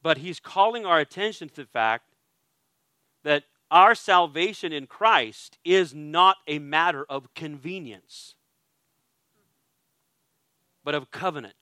But 0.04 0.20
he's 0.20 0.40
calling 0.40 0.86
our 0.86 1.00
attention 1.00 1.50
to 1.50 1.56
the 1.56 1.66
fact 1.66 2.12
that 3.24 3.44
our 3.72 3.96
salvation 3.96 4.72
in 4.72 4.86
Christ 4.86 5.58
is 5.64 5.94
not 5.96 6.38
a 6.48 6.60
matter 6.60 7.06
of 7.10 7.34
convenience, 7.34 8.36
but 10.84 10.94
of 10.94 11.10
covenant. 11.10 11.56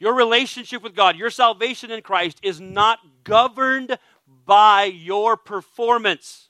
Your 0.00 0.14
relationship 0.14 0.82
with 0.82 0.94
God, 0.94 1.16
your 1.16 1.30
salvation 1.30 1.90
in 1.90 2.02
Christ 2.02 2.38
is 2.42 2.60
not 2.60 2.98
governed 3.24 3.98
by 4.44 4.84
your 4.84 5.36
performance. 5.36 6.47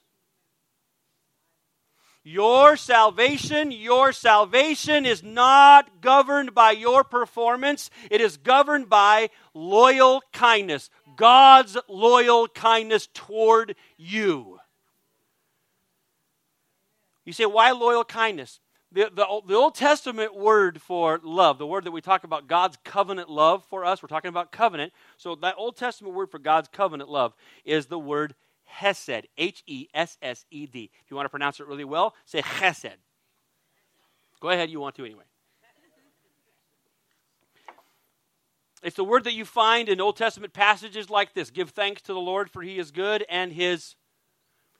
Your 2.31 2.77
salvation, 2.77 3.73
your 3.73 4.13
salvation 4.13 5.07
is 5.07 5.23
not 5.23 6.03
governed 6.03 6.55
by 6.55 6.73
your 6.73 7.03
performance. 7.03 7.89
It 8.11 8.21
is 8.21 8.37
governed 8.37 8.91
by 8.91 9.31
loyal 9.55 10.23
kindness. 10.35 10.91
God's 11.17 11.79
loyal 11.89 12.47
kindness 12.47 13.09
toward 13.15 13.77
you. 13.97 14.59
You 17.25 17.33
say, 17.33 17.47
why 17.47 17.71
loyal 17.71 18.05
kindness? 18.05 18.61
The, 18.93 19.05
the, 19.05 19.27
the, 19.47 19.55
Old 19.55 19.75
Testament 19.75 20.35
word 20.35 20.83
for 20.83 21.21
love, 21.23 21.57
the 21.57 21.67
word 21.67 21.85
that 21.85 21.93
we 21.93 22.03
talk 22.03 22.25
about 22.25 22.47
God's 22.47 22.77
covenant 22.85 23.31
love 23.31 23.65
for 23.71 23.87
us, 23.87 24.03
we're 24.03 24.09
talking 24.09 24.29
about 24.29 24.53
covenant. 24.53 24.93
So, 25.17 25.35
that 25.37 25.55
Old 25.57 25.79
Testament 25.79 26.15
word 26.15 26.31
for 26.31 26.39
God's 26.39 26.69
covenant 26.69 27.09
love 27.09 27.33
is 27.65 27.87
the 27.87 27.99
word 27.99 28.35
Hesed, 28.69 29.27
H 29.37 29.63
E 29.67 29.89
S 29.95 30.19
S 30.23 30.45
E 30.51 30.67
D. 30.67 30.91
If 31.05 31.11
you 31.11 31.17
want 31.17 31.27
to 31.27 31.31
pronounce 31.31 31.61
it 31.61 31.67
really 31.67 31.85
well, 31.85 32.15
say 32.25 32.43
Chesed. 32.43 32.97
Go 34.41 34.51
ahead, 34.51 34.71
you 34.71 34.81
want 34.81 34.95
to 34.97 35.05
anyway. 35.05 35.25
It's 38.83 38.97
the 38.97 39.05
word 39.05 39.25
that 39.25 39.35
you 39.35 39.45
find 39.45 39.89
in 39.89 40.01
Old 40.01 40.17
Testament 40.17 40.53
passages 40.53 41.11
like 41.11 41.35
this 41.35 41.51
Give 41.51 41.71
thanks 41.71 42.03
to 42.03 42.13
the 42.13 42.21
Lord, 42.21 42.51
for 42.51 42.63
he 42.63 42.79
is 42.79 42.91
good, 42.91 43.25
and 43.29 43.53
his. 43.53 43.97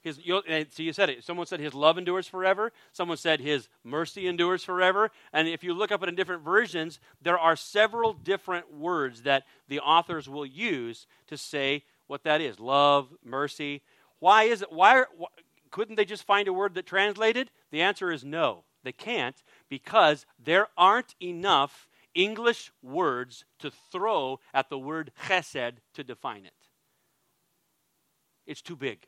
His, 0.01 0.21
so 0.25 0.83
you 0.83 0.93
said 0.93 1.11
it. 1.11 1.25
Someone 1.25 1.47
said 1.47 1.59
his 1.59 1.75
love 1.75 1.99
endures 1.99 2.29
forever. 2.29 2.73
Someone 2.93 3.17
said 3.17 3.41
his 3.41 3.69
mercy 3.83 4.29
endures 4.29 4.63
forever. 4.63 5.11
And 5.33 5.49
if 5.49 5.65
you 5.65 5.75
look 5.75 5.91
up 5.91 6.05
it 6.05 6.09
in 6.09 6.15
different 6.15 6.45
versions, 6.45 7.01
there 7.21 7.39
are 7.39 7.57
several 7.57 8.13
different 8.13 8.73
words 8.73 9.23
that 9.23 9.43
the 9.67 9.81
authors 9.81 10.29
will 10.29 10.47
use 10.47 11.09
to 11.27 11.37
say 11.37 11.83
what 12.09 12.25
that 12.25 12.41
is 12.41 12.59
love, 12.59 13.09
mercy. 13.25 13.83
Why 14.19 14.45
is 14.45 14.63
it? 14.63 14.73
Why, 14.73 15.05
why 15.17 15.29
couldn't 15.71 15.97
they 15.97 16.05
just 16.05 16.27
find 16.27 16.49
a 16.49 16.53
word 16.53 16.75
that 16.75 16.87
translated? 16.87 17.51
The 17.71 17.83
answer 17.83 18.11
is 18.11 18.25
no, 18.25 18.65
they 18.83 18.93
can't 18.93 19.41
because 19.69 20.27
there 20.43 20.67
aren't 20.77 21.15
enough 21.23 21.89
English 22.15 22.73
words 22.83 23.45
to 23.61 23.71
throw 23.71 24.41
at 24.53 24.69
the 24.71 24.79
word 24.79 25.13
chesed 25.27 25.75
to 25.95 26.03
define 26.03 26.45
it. 26.45 26.53
It's 28.47 28.63
too 28.63 28.77
big. 28.77 29.07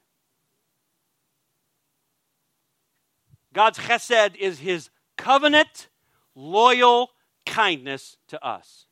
God's 3.53 3.79
chesed 3.79 4.37
is 4.37 4.61
his 4.61 4.91
covenant, 5.17 5.89
loyal 6.35 7.11
kindness 7.47 8.17
to 8.29 8.45
us. 8.45 8.87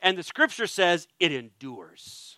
And 0.00 0.16
the 0.16 0.22
scripture 0.22 0.66
says 0.66 1.06
it 1.20 1.32
endures. 1.32 2.31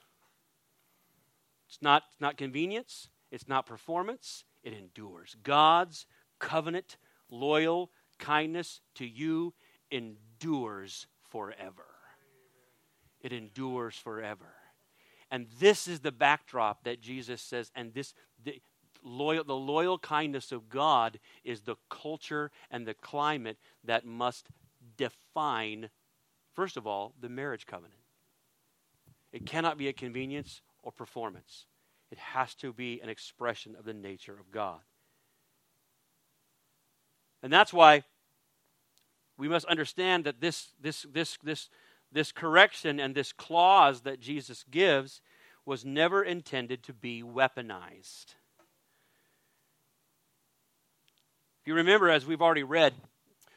Not, 1.84 2.04
it's 2.10 2.20
not 2.20 2.38
convenience, 2.38 3.10
it's 3.30 3.46
not 3.46 3.66
performance, 3.66 4.44
it 4.62 4.72
endures. 4.72 5.36
God's 5.42 6.06
covenant, 6.38 6.96
loyal 7.30 7.90
kindness 8.18 8.80
to 8.94 9.06
you 9.06 9.52
endures 9.90 11.06
forever. 11.28 11.84
It 13.20 13.34
endures 13.34 13.96
forever. 13.96 14.54
And 15.30 15.46
this 15.60 15.86
is 15.86 16.00
the 16.00 16.10
backdrop 16.10 16.84
that 16.84 17.02
Jesus 17.02 17.42
says, 17.42 17.70
and 17.74 17.92
this 17.92 18.14
the 18.42 18.62
loyal, 19.02 19.44
the 19.44 19.54
loyal 19.54 19.98
kindness 19.98 20.52
of 20.52 20.70
God 20.70 21.18
is 21.44 21.60
the 21.60 21.76
culture 21.90 22.50
and 22.70 22.86
the 22.86 22.94
climate 22.94 23.58
that 23.84 24.06
must 24.06 24.48
define, 24.96 25.90
first 26.54 26.78
of 26.78 26.86
all, 26.86 27.14
the 27.20 27.28
marriage 27.28 27.66
covenant. 27.66 28.00
It 29.32 29.44
cannot 29.44 29.76
be 29.76 29.88
a 29.88 29.92
convenience 29.92 30.62
or 30.82 30.92
performance. 30.92 31.66
It 32.14 32.18
has 32.18 32.54
to 32.56 32.72
be 32.72 33.00
an 33.02 33.08
expression 33.08 33.74
of 33.76 33.84
the 33.84 33.92
nature 33.92 34.38
of 34.38 34.52
God. 34.52 34.78
And 37.42 37.52
that's 37.52 37.72
why 37.72 38.04
we 39.36 39.48
must 39.48 39.66
understand 39.66 40.22
that 40.22 40.40
this, 40.40 40.68
this, 40.80 41.04
this, 41.12 41.36
this, 41.42 41.68
this 42.12 42.30
correction 42.30 43.00
and 43.00 43.16
this 43.16 43.32
clause 43.32 44.02
that 44.02 44.20
Jesus 44.20 44.64
gives 44.70 45.22
was 45.66 45.84
never 45.84 46.22
intended 46.22 46.84
to 46.84 46.92
be 46.92 47.24
weaponized. 47.24 48.36
If 51.62 51.66
you 51.66 51.74
remember, 51.74 52.10
as 52.10 52.26
we've 52.26 52.40
already 52.40 52.62
read, 52.62 52.94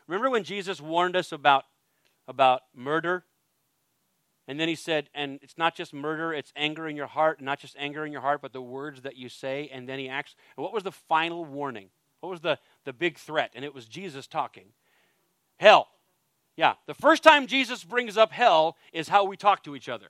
remember 0.07 0.31
when 0.31 0.43
Jesus 0.43 0.81
warned 0.81 1.15
us 1.15 1.31
about, 1.31 1.65
about 2.27 2.61
murder 2.73 3.23
and 4.47 4.59
then 4.59 4.69
he 4.69 4.75
said, 4.75 5.09
and 5.13 5.39
it's 5.41 5.57
not 5.57 5.75
just 5.75 5.93
murder, 5.93 6.33
it's 6.33 6.53
anger 6.55 6.87
in 6.87 6.95
your 6.95 7.07
heart, 7.07 7.41
not 7.41 7.59
just 7.59 7.75
anger 7.77 8.05
in 8.05 8.13
your 8.13 8.21
heart, 8.21 8.41
but 8.41 8.53
the 8.53 8.61
words 8.61 9.01
that 9.01 9.17
you 9.17 9.27
say. 9.27 9.69
And 9.73 9.89
then 9.89 9.99
he 9.99 10.07
actually, 10.07 10.39
what 10.55 10.73
was 10.73 10.83
the 10.83 10.91
final 10.91 11.43
warning? 11.43 11.89
What 12.21 12.29
was 12.29 12.39
the, 12.39 12.57
the 12.85 12.93
big 12.93 13.17
threat? 13.17 13.51
And 13.55 13.65
it 13.65 13.73
was 13.73 13.85
Jesus 13.85 14.25
talking. 14.25 14.67
Hell. 15.57 15.89
Yeah, 16.55 16.75
the 16.87 16.93
first 16.93 17.23
time 17.23 17.45
Jesus 17.45 17.83
brings 17.83 18.17
up 18.17 18.31
hell 18.31 18.77
is 18.93 19.09
how 19.09 19.25
we 19.25 19.35
talk 19.35 19.63
to 19.65 19.75
each 19.75 19.89
other. 19.89 20.07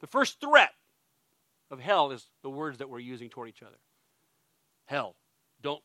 The 0.00 0.06
first 0.06 0.40
threat 0.40 0.72
of 1.70 1.78
hell 1.78 2.10
is 2.10 2.26
the 2.42 2.50
words 2.50 2.78
that 2.78 2.90
we're 2.90 2.98
using 2.98 3.30
toward 3.30 3.48
each 3.48 3.62
other. 3.62 3.78
Hell. 4.86 5.14
Don't 5.62 5.82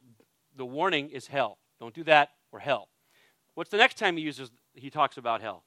the 0.58 0.65
warning 0.65 1.10
is 1.10 1.27
hell. 1.27 1.58
Don't 1.79 1.93
do 1.93 2.03
that 2.05 2.31
or 2.51 2.60
hell. 2.60 2.89
What's 3.53 3.69
the 3.69 3.77
next 3.77 3.97
time 3.97 4.17
he 4.17 4.23
uses 4.23 4.51
he 4.73 4.89
talks 4.89 5.17
about 5.17 5.41
hell? 5.41 5.63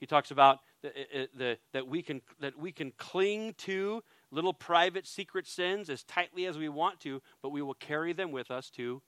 He 0.00 0.06
talks 0.06 0.30
about 0.30 0.60
the, 0.84 1.58
that, 1.72 1.86
we 1.86 2.02
can, 2.02 2.20
that 2.40 2.58
we 2.58 2.72
can 2.72 2.92
cling 2.96 3.54
to 3.58 4.02
little 4.30 4.52
private 4.52 5.06
secret 5.06 5.46
sins 5.46 5.88
as 5.88 6.02
tightly 6.02 6.46
as 6.46 6.58
we 6.58 6.68
want 6.68 7.00
to, 7.00 7.22
but 7.42 7.50
we 7.50 7.62
will 7.62 7.74
carry 7.74 8.12
them 8.12 8.32
with 8.32 8.50
us 8.50 8.70
to 8.70 9.02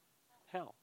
hell. 0.47 0.75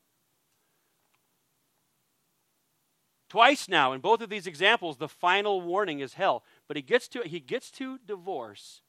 Twice 3.30 3.68
now, 3.68 3.94
in 3.94 4.02
both 4.02 4.22
of 4.22 4.30
these 4.30 4.46
examples, 4.46 4.98
the 4.98 5.08
final 5.08 5.62
warning 5.62 6.02
is 6.02 6.14
hell. 6.14 6.44
But 6.68 6.78
he 6.78 6.84
gets 6.84 7.08
to, 7.10 7.24
he 7.24 7.40
gets 7.40 7.72
to 7.72 7.98
divorce. 8.06 8.82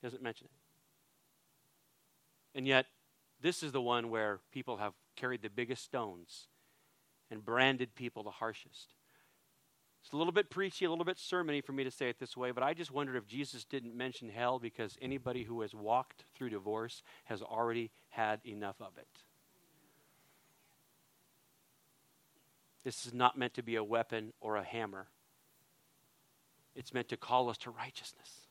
He 0.00 0.06
doesn't 0.06 0.22
mention 0.22 0.46
it. 0.46 2.58
And 2.58 2.66
yet, 2.66 2.86
this 3.40 3.62
is 3.62 3.70
the 3.70 3.80
one 3.80 4.10
where 4.10 4.40
people 4.50 4.78
have 4.78 4.94
carried 5.14 5.42
the 5.42 5.50
biggest 5.50 5.84
stones 5.84 6.48
and 7.30 7.44
branded 7.44 7.94
people 7.94 8.22
the 8.22 8.30
harshest. 8.30 8.94
It's 10.02 10.12
a 10.12 10.16
little 10.16 10.32
bit 10.32 10.50
preachy, 10.50 10.84
a 10.84 10.90
little 10.90 11.04
bit 11.04 11.16
sermony 11.16 11.64
for 11.64 11.72
me 11.72 11.82
to 11.82 11.90
say 11.90 12.08
it 12.08 12.20
this 12.20 12.36
way, 12.36 12.52
but 12.52 12.62
I 12.62 12.74
just 12.74 12.92
wondered 12.92 13.16
if 13.16 13.26
Jesus 13.26 13.64
didn't 13.64 13.96
mention 13.96 14.28
hell 14.28 14.60
because 14.60 14.96
anybody 15.02 15.42
who 15.42 15.62
has 15.62 15.74
walked 15.74 16.24
through 16.34 16.50
divorce 16.50 17.02
has 17.24 17.42
already 17.42 17.90
had 18.10 18.40
enough 18.44 18.76
of 18.80 18.96
it. 18.98 19.08
This 22.84 23.04
is 23.04 23.12
not 23.12 23.36
meant 23.36 23.54
to 23.54 23.64
be 23.64 23.74
a 23.74 23.82
weapon 23.82 24.32
or 24.40 24.54
a 24.54 24.62
hammer. 24.62 25.08
It's 26.76 26.94
meant 26.94 27.08
to 27.08 27.16
call 27.16 27.50
us 27.50 27.58
to 27.58 27.70
righteousness. 27.70 28.45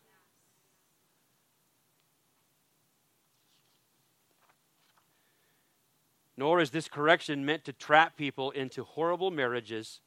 Nor 6.38 6.60
is 6.60 6.71
this 6.71 6.88
correction 6.88 7.45
meant 7.45 7.63
to 7.65 7.74
trap 7.74 8.17
people 8.17 8.52
into 8.52 8.84
horrible 8.84 9.32
marriages 9.32 10.02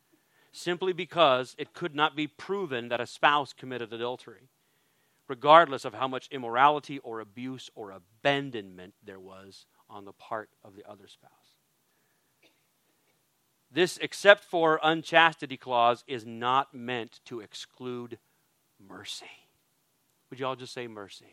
simply 0.53 0.93
because 0.93 1.55
it 1.59 1.73
could 1.73 1.95
not 1.95 2.17
be 2.17 2.27
proven 2.27 2.89
that 2.89 3.01
a 3.01 3.07
spouse 3.07 3.53
committed 3.53 3.93
adultery, 3.93 4.49
regardless 5.27 5.85
of 5.85 5.95
how 5.95 6.09
much 6.09 6.29
immorality 6.31 6.99
or 6.99 7.21
abuse 7.21 7.71
or 7.75 7.91
abandonment 7.91 8.95
there 9.05 9.21
was 9.21 9.67
on 9.89 10.05
the 10.05 10.13
part 10.13 10.51
of 10.63 10.75
the 10.75 10.89
other 10.89 11.07
spouse. 11.07 11.31
This 13.71 13.99
except 13.99 14.45
for 14.45 14.81
unchastity 14.83 15.57
clause 15.57 16.03
is 16.07 16.25
not 16.25 16.75
meant 16.75 17.21
to 17.27 17.41
exclude 17.41 18.19
mercy. 18.79 19.27
Would 20.31 20.41
you 20.41 20.47
all 20.47 20.57
just 20.57 20.73
say 20.73 20.87
mercy? 20.87 21.27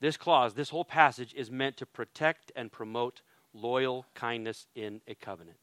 This 0.00 0.16
clause, 0.16 0.54
this 0.54 0.70
whole 0.70 0.84
passage 0.84 1.34
is 1.34 1.50
meant 1.50 1.76
to 1.78 1.86
protect 1.86 2.52
and 2.54 2.70
promote 2.70 3.22
loyal 3.52 4.06
kindness 4.14 4.66
in 4.74 5.00
a 5.08 5.14
covenant. 5.14 5.58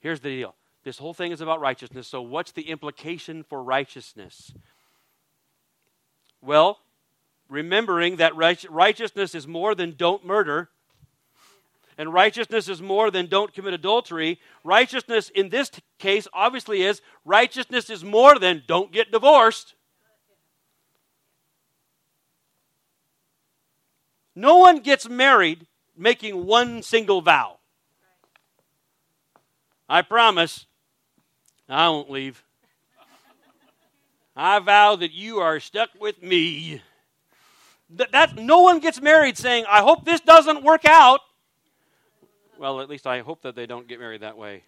Here's 0.00 0.20
the 0.20 0.30
deal 0.30 0.54
this 0.84 0.98
whole 0.98 1.14
thing 1.14 1.32
is 1.32 1.40
about 1.40 1.60
righteousness. 1.60 2.06
So, 2.06 2.20
what's 2.20 2.52
the 2.52 2.68
implication 2.68 3.42
for 3.42 3.62
righteousness? 3.62 4.52
Well, 6.42 6.80
remembering 7.48 8.16
that 8.16 8.36
righteousness 8.36 9.34
is 9.34 9.46
more 9.46 9.74
than 9.74 9.94
don't 9.96 10.26
murder, 10.26 10.68
and 11.96 12.12
righteousness 12.12 12.68
is 12.68 12.82
more 12.82 13.10
than 13.10 13.28
don't 13.28 13.54
commit 13.54 13.72
adultery. 13.72 14.40
Righteousness 14.62 15.30
in 15.30 15.48
this 15.48 15.70
case 15.98 16.28
obviously 16.34 16.82
is 16.82 17.00
righteousness 17.24 17.88
is 17.88 18.04
more 18.04 18.38
than 18.38 18.62
don't 18.66 18.92
get 18.92 19.10
divorced. 19.10 19.74
No 24.34 24.58
one 24.58 24.80
gets 24.80 25.08
married 25.08 25.66
making 25.96 26.46
one 26.46 26.82
single 26.82 27.20
vow. 27.20 27.58
I 29.88 30.02
promise 30.02 30.66
I 31.68 31.88
won't 31.88 32.10
leave. 32.10 32.42
I 34.36 34.58
vow 34.58 34.96
that 34.96 35.12
you 35.12 35.38
are 35.38 35.60
stuck 35.60 35.90
with 36.00 36.20
me 36.22 36.82
That, 37.90 38.10
that 38.12 38.36
no 38.36 38.62
one 38.62 38.80
gets 38.80 39.00
married 39.00 39.38
saying, 39.38 39.66
"I 39.68 39.80
hope 39.82 40.04
this 40.04 40.20
doesn't 40.20 40.64
work 40.64 40.84
out." 40.84 41.20
Well, 42.58 42.80
at 42.80 42.88
least 42.88 43.06
I 43.06 43.20
hope 43.20 43.42
that 43.42 43.54
they 43.54 43.66
don't 43.66 43.86
get 43.86 44.00
married 44.00 44.22
that 44.22 44.36
way. 44.36 44.64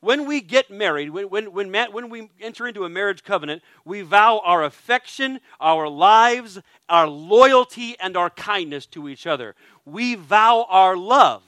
When 0.00 0.26
we 0.26 0.40
get 0.40 0.70
married, 0.70 1.10
when, 1.10 1.28
when, 1.28 1.52
when, 1.52 1.72
when 1.92 2.10
we 2.10 2.30
enter 2.40 2.66
into 2.66 2.84
a 2.84 2.88
marriage 2.88 3.24
covenant, 3.24 3.62
we 3.84 4.02
vow 4.02 4.40
our 4.44 4.62
affection, 4.64 5.40
our 5.60 5.88
lives, 5.88 6.60
our 6.88 7.08
loyalty, 7.08 7.96
and 7.98 8.16
our 8.16 8.30
kindness 8.30 8.86
to 8.86 9.08
each 9.08 9.26
other. 9.26 9.54
We 9.84 10.14
vow 10.14 10.66
our 10.68 10.96
love. 10.96 11.42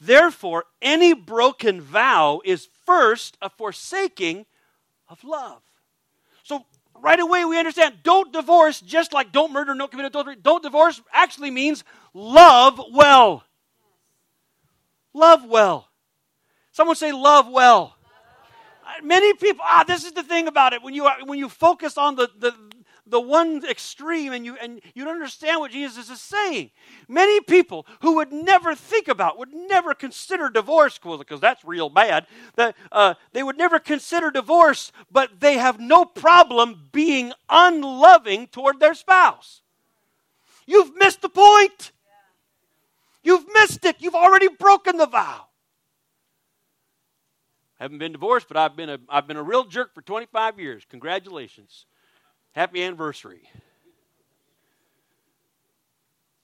Therefore, 0.00 0.64
any 0.82 1.14
broken 1.14 1.80
vow 1.80 2.42
is 2.44 2.68
first 2.84 3.38
a 3.40 3.48
forsaking 3.48 4.46
of 5.08 5.22
love. 5.24 5.62
So, 6.42 6.66
right 7.00 7.20
away, 7.20 7.44
we 7.44 7.58
understand 7.58 7.96
don't 8.02 8.32
divorce, 8.32 8.80
just 8.80 9.12
like 9.12 9.32
don't 9.32 9.52
murder, 9.52 9.74
don't 9.74 9.90
commit 9.90 10.06
adultery. 10.06 10.36
Don't 10.36 10.62
divorce 10.62 11.00
actually 11.12 11.50
means 11.50 11.84
love 12.12 12.80
well. 12.92 13.44
Love 15.14 15.44
well. 15.46 15.88
Someone 16.74 16.96
say, 16.96 17.12
love 17.12 17.48
well. 17.48 17.94
Many 19.00 19.32
people, 19.34 19.64
ah, 19.64 19.84
this 19.86 20.04
is 20.04 20.10
the 20.10 20.24
thing 20.24 20.48
about 20.48 20.72
it. 20.72 20.82
When 20.82 20.92
you, 20.92 21.08
when 21.24 21.38
you 21.38 21.48
focus 21.48 21.96
on 21.96 22.16
the, 22.16 22.28
the, 22.36 22.52
the 23.06 23.20
one 23.20 23.64
extreme 23.64 24.32
and 24.32 24.44
you, 24.44 24.56
and 24.60 24.80
you 24.92 25.04
don't 25.04 25.14
understand 25.14 25.60
what 25.60 25.70
Jesus 25.70 26.10
is 26.10 26.20
saying. 26.20 26.72
Many 27.06 27.40
people 27.42 27.86
who 28.00 28.16
would 28.16 28.32
never 28.32 28.74
think 28.74 29.06
about, 29.06 29.38
would 29.38 29.54
never 29.54 29.94
consider 29.94 30.50
divorce, 30.50 30.98
because 30.98 31.38
that's 31.40 31.64
real 31.64 31.88
bad, 31.88 32.26
that, 32.56 32.74
uh, 32.90 33.14
they 33.32 33.44
would 33.44 33.56
never 33.56 33.78
consider 33.78 34.32
divorce, 34.32 34.90
but 35.12 35.38
they 35.38 35.58
have 35.58 35.78
no 35.78 36.04
problem 36.04 36.88
being 36.90 37.32
unloving 37.48 38.48
toward 38.48 38.80
their 38.80 38.94
spouse. 38.94 39.62
You've 40.66 40.96
missed 40.96 41.22
the 41.22 41.28
point. 41.28 41.92
You've 43.22 43.46
missed 43.54 43.84
it. 43.84 43.94
You've 44.00 44.16
already 44.16 44.48
broken 44.48 44.96
the 44.96 45.06
vow. 45.06 45.46
I 47.78 47.84
haven't 47.84 47.98
been 47.98 48.12
divorced, 48.12 48.48
but 48.48 48.56
I've 48.56 48.76
been 48.76 48.90
a, 48.90 48.98
I've 49.08 49.26
been 49.26 49.36
a 49.36 49.42
real 49.42 49.64
jerk 49.64 49.94
for 49.94 50.02
25 50.02 50.60
years. 50.60 50.84
Congratulations. 50.88 51.86
Happy 52.52 52.82
anniversary. 52.82 53.48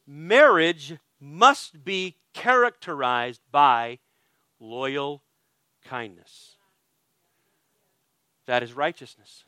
Marriage 0.07 0.95
must 1.21 1.85
be 1.85 2.17
characterized 2.33 3.41
by 3.53 3.99
loyal 4.59 5.23
kindness. 5.85 6.57
That 8.47 8.65
is 8.65 8.73
righteousness. 8.73 9.45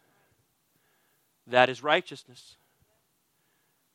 That 1.48 1.68
is 1.68 1.82
righteousness. 1.82 2.56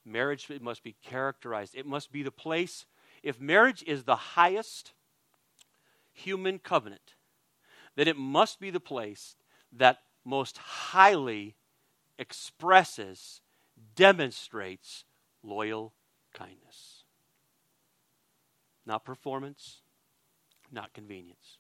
Marriage 0.04 0.50
must 0.62 0.84
be 0.84 0.96
characterized. 1.04 1.76
It 1.76 1.86
must 1.86 2.12
be 2.12 2.24
the 2.24 2.32
place. 2.32 2.86
If 3.24 3.40
marriage 3.40 3.84
is 3.88 4.04
the 4.04 4.16
highest 4.16 4.92
human 6.12 6.60
covenant, 6.60 7.14
then 7.98 8.08
it 8.08 8.16
must 8.16 8.62
be 8.62 8.70
the 8.70 8.80
place 8.80 9.36
that 9.74 9.98
most 10.24 10.58
highly 10.58 11.56
expresses, 12.20 13.42
demonstrates 13.96 15.04
loyal 15.44 15.94
kindness. 16.34 17.04
Not 18.86 19.04
performance, 19.04 19.82
not 20.72 20.94
convenience. 20.94 21.58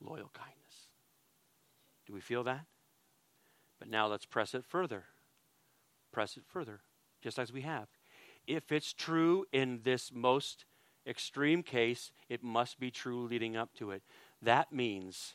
Loyal 0.00 0.30
kindness. 0.34 0.88
Do 2.06 2.12
we 2.12 2.20
feel 2.20 2.42
that? 2.44 2.66
But 3.78 3.88
now 3.88 4.08
let's 4.08 4.26
press 4.26 4.52
it 4.54 4.64
further. 4.64 5.04
Press 6.12 6.36
it 6.36 6.42
further, 6.46 6.80
just 7.22 7.38
as 7.38 7.52
we 7.52 7.62
have. 7.62 7.88
If 8.46 8.72
it's 8.72 8.92
true 8.92 9.46
in 9.52 9.80
this 9.84 10.10
most 10.12 10.64
extreme 11.06 11.62
case, 11.62 12.10
it 12.28 12.42
must 12.42 12.78
be 12.78 12.90
true 12.90 13.22
leading 13.26 13.56
up 13.56 13.70
to 13.74 13.90
it. 13.92 14.02
That 14.42 14.72
means 14.72 15.34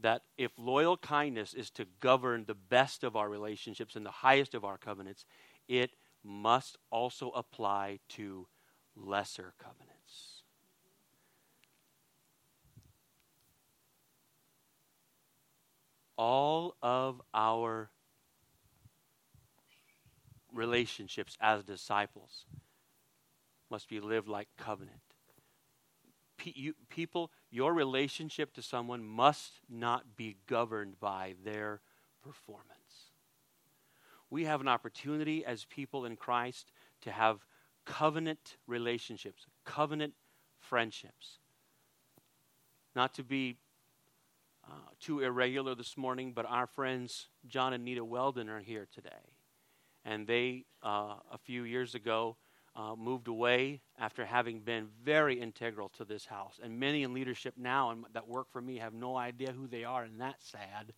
that 0.00 0.22
if 0.36 0.52
loyal 0.56 0.96
kindness 0.96 1.52
is 1.52 1.70
to 1.70 1.86
govern 1.98 2.44
the 2.46 2.54
best 2.54 3.02
of 3.02 3.16
our 3.16 3.28
relationships 3.28 3.96
and 3.96 4.06
the 4.06 4.10
highest 4.10 4.54
of 4.54 4.64
our 4.64 4.78
covenants, 4.78 5.24
it 5.66 5.90
must 6.22 6.78
also 6.90 7.30
apply 7.30 7.98
to 8.10 8.46
lesser 8.94 9.54
covenants. 9.58 10.42
All 16.16 16.76
of 16.82 17.20
our 17.34 17.90
relationships 20.52 21.36
as 21.40 21.62
disciples 21.64 22.44
must 23.70 23.88
be 23.88 24.00
lived 24.00 24.28
like 24.28 24.48
covenant 24.56 25.07
you, 26.44 26.74
people, 26.88 27.30
your 27.50 27.72
relationship 27.72 28.52
to 28.54 28.62
someone 28.62 29.04
must 29.04 29.52
not 29.68 30.16
be 30.16 30.36
governed 30.46 31.00
by 31.00 31.34
their 31.44 31.80
performance. 32.22 32.66
We 34.30 34.44
have 34.44 34.60
an 34.60 34.68
opportunity 34.68 35.44
as 35.44 35.64
people 35.64 36.04
in 36.04 36.16
Christ 36.16 36.70
to 37.02 37.10
have 37.10 37.46
covenant 37.84 38.56
relationships, 38.66 39.46
covenant 39.64 40.14
friendships. 40.58 41.38
Not 42.94 43.14
to 43.14 43.24
be 43.24 43.56
uh, 44.66 44.74
too 45.00 45.20
irregular 45.20 45.74
this 45.74 45.96
morning, 45.96 46.32
but 46.32 46.44
our 46.46 46.66
friends 46.66 47.28
John 47.46 47.72
and 47.72 47.84
Nita 47.84 48.04
Weldon 48.04 48.48
are 48.50 48.60
here 48.60 48.86
today. 48.92 49.34
And 50.04 50.26
they, 50.26 50.64
uh, 50.82 51.14
a 51.32 51.38
few 51.42 51.62
years 51.62 51.94
ago, 51.94 52.36
uh, 52.78 52.94
moved 52.96 53.26
away 53.26 53.80
after 53.98 54.24
having 54.24 54.60
been 54.60 54.86
very 55.04 55.40
integral 55.40 55.88
to 55.88 56.04
this 56.04 56.24
house. 56.24 56.60
And 56.62 56.78
many 56.78 57.02
in 57.02 57.12
leadership 57.12 57.54
now 57.58 57.90
and 57.90 58.04
that 58.14 58.28
work 58.28 58.46
for 58.52 58.62
me 58.62 58.78
have 58.78 58.94
no 58.94 59.16
idea 59.16 59.50
who 59.50 59.66
they 59.66 59.82
are, 59.82 60.04
and 60.04 60.20
that's 60.20 60.48
sad. 60.48 60.92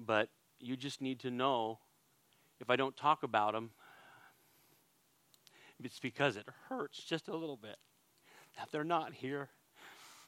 But 0.00 0.28
you 0.58 0.76
just 0.76 1.00
need 1.00 1.20
to 1.20 1.30
know 1.30 1.78
if 2.60 2.70
I 2.70 2.76
don't 2.76 2.96
talk 2.96 3.22
about 3.22 3.52
them, 3.52 3.70
it's 5.82 6.00
because 6.00 6.36
it 6.36 6.46
hurts 6.68 7.04
just 7.04 7.28
a 7.28 7.36
little 7.36 7.56
bit 7.56 7.76
that 8.56 8.68
they're 8.72 8.82
not 8.82 9.14
here. 9.14 9.48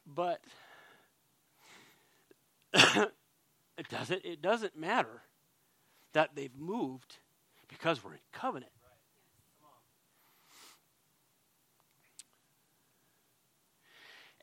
But 0.07 0.39
it 2.73 3.89
doesn't 3.89 4.23
it 4.23 4.41
doesn't 4.41 4.77
matter 4.77 5.23
that 6.13 6.31
they've 6.35 6.55
moved 6.57 7.17
because 7.67 8.01
we're 8.01 8.13
in 8.13 8.19
covenant. 8.31 8.71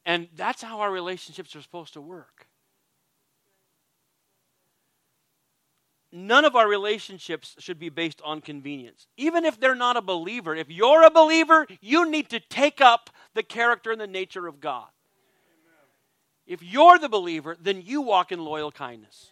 And 0.09 0.27
that's 0.35 0.63
how 0.63 0.81
our 0.81 0.91
relationships 0.91 1.55
are 1.55 1.61
supposed 1.61 1.93
to 1.93 2.01
work. 2.01 2.47
None 6.11 6.47
of 6.47 6.57
our 6.57 6.67
relationships 6.67 7.55
should 7.59 7.79
be 7.79 7.91
based 7.91 8.23
on 8.25 8.41
convenience. 8.41 9.07
Even 9.19 9.45
if 9.45 9.61
they're 9.61 9.75
not 9.75 9.99
a 9.99 10.01
believer, 10.01 10.57
if 10.57 10.71
you're 10.71 11.05
a 11.05 11.11
believer, 11.11 11.67
you 11.83 12.11
need 12.11 12.31
to 12.31 12.41
take 12.41 12.81
up 12.81 13.11
the 13.35 13.43
character 13.43 13.93
and 13.93 14.01
the 14.01 14.07
nature 14.07 14.47
of 14.47 14.61
God. 14.61 14.89
If 16.47 16.63
you're 16.63 16.99
the 16.99 17.11
believer, 17.11 17.55
then 17.61 17.83
you 17.85 18.01
walk 18.01 18.33
in 18.33 18.43
loyal 18.43 18.73
kindness. 18.73 19.31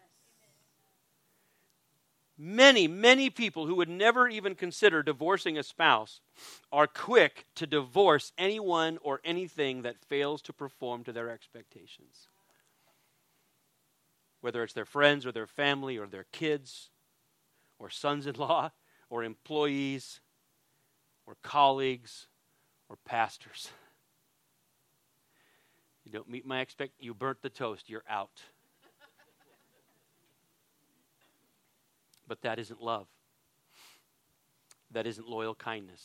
Many, 2.39 2.87
many 2.87 3.31
people 3.31 3.67
who 3.67 3.77
would 3.77 3.89
never 3.89 4.29
even 4.29 4.55
consider 4.55 5.03
divorcing 5.03 5.57
a 5.57 5.63
spouse 5.63 6.21
are 6.71 6.87
quick 6.87 7.47
to 7.55 7.67
divorce 7.67 8.33
anyone 8.37 8.99
or 9.03 9.21
anything 9.25 9.83
that 9.83 10.05
fails 10.05 10.43
to 10.43 10.53
perform 10.53 11.03
to 11.05 11.13
their 11.13 11.31
expectations. 11.31 12.29
Whether 14.43 14.63
it's 14.63 14.75
their 14.75 14.85
friends 14.85 15.25
or 15.25 15.33
their 15.33 15.47
family 15.47 15.97
or 15.97 16.07
their 16.07 16.27
kids 16.31 16.91
or 17.79 17.89
sons 17.89 18.27
in 18.27 18.35
law 18.35 18.71
or 19.11 19.25
employees 19.25 20.21
or 21.27 21.37
colleagues 21.43 22.27
or 22.91 22.97
pastors. 23.05 23.71
You 26.05 26.13
don't 26.13 26.29
meet 26.29 26.47
my 26.47 26.61
expect 26.61 26.93
you 27.01 27.15
burnt 27.15 27.41
the 27.43 27.51
toast, 27.51 27.89
you're 27.89 28.05
out. 28.09 28.43
But 32.27 32.43
that 32.43 32.59
isn't 32.59 32.83
love. 32.83 33.07
That 34.91 35.07
isn't 35.07 35.29
loyal 35.29 35.55
kindness. 35.55 36.03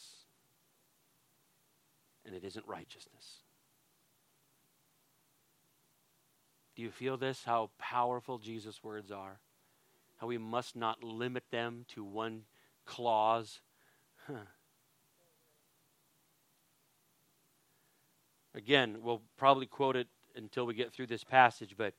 And 2.25 2.35
it 2.35 2.43
isn't 2.43 2.67
righteousness. 2.67 3.39
Do 6.75 6.81
you 6.81 6.91
feel 6.91 7.17
this? 7.17 7.43
How 7.43 7.69
powerful 7.77 8.37
Jesus' 8.37 8.83
words 8.83 9.11
are? 9.11 9.39
How 10.17 10.27
we 10.27 10.37
must 10.37 10.75
not 10.75 11.03
limit 11.03 11.43
them 11.51 11.85
to 11.89 12.03
one 12.03 12.43
clause. 12.85 13.61
Huh. 14.27 14.33
Again, 18.53 18.97
we'll 19.01 19.21
probably 19.37 19.65
quote 19.65 19.95
it 19.95 20.07
until 20.35 20.65
we 20.65 20.73
get 20.73 20.91
through 20.91 21.07
this 21.07 21.23
passage, 21.23 21.75
but 21.77 21.93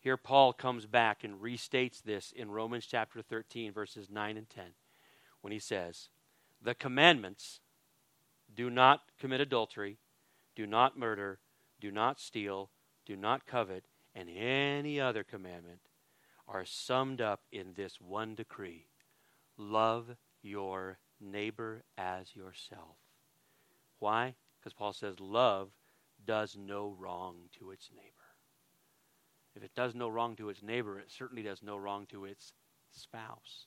here, 0.00 0.16
Paul 0.16 0.54
comes 0.54 0.86
back 0.86 1.24
and 1.24 1.40
restates 1.40 2.02
this 2.02 2.32
in 2.34 2.50
Romans 2.50 2.86
chapter 2.86 3.20
13, 3.20 3.72
verses 3.72 4.08
9 4.10 4.36
and 4.36 4.48
10. 4.48 4.64
when 5.42 5.52
he 5.52 5.58
says, 5.58 6.08
The 6.60 6.74
commandments 6.74 7.60
do 8.54 8.70
not 8.70 9.02
commit 9.18 9.40
adultery, 9.40 9.98
do 10.56 10.66
not 10.66 10.98
murder, 10.98 11.38
do 11.80 11.90
not 11.90 12.18
steal, 12.18 12.70
do 13.06 13.14
not 13.16 13.46
covet, 13.46 13.84
and 14.14 14.28
any 14.30 15.00
other 15.00 15.22
commandment 15.22 15.80
are 16.48 16.64
summed 16.64 17.20
up 17.20 17.42
in 17.52 17.74
this 17.74 18.00
one 18.00 18.34
decree 18.34 18.86
love 19.56 20.16
your 20.42 20.98
neighbor 21.20 21.84
as 21.98 22.34
yourself. 22.34 22.96
Why? 23.98 24.34
Because 24.58 24.72
Paul 24.72 24.94
says 24.94 25.20
love 25.20 25.70
does 26.24 26.56
no 26.58 26.94
wrong 26.98 27.50
to 27.58 27.70
its 27.70 27.90
neighbor. 27.94 28.19
If 29.56 29.62
it 29.62 29.74
does 29.74 29.94
no 29.94 30.08
wrong 30.08 30.36
to 30.36 30.48
its 30.48 30.62
neighbor, 30.62 30.98
it 30.98 31.10
certainly 31.10 31.42
does 31.42 31.62
no 31.62 31.76
wrong 31.76 32.06
to 32.06 32.24
its 32.24 32.52
spouse. 32.92 33.66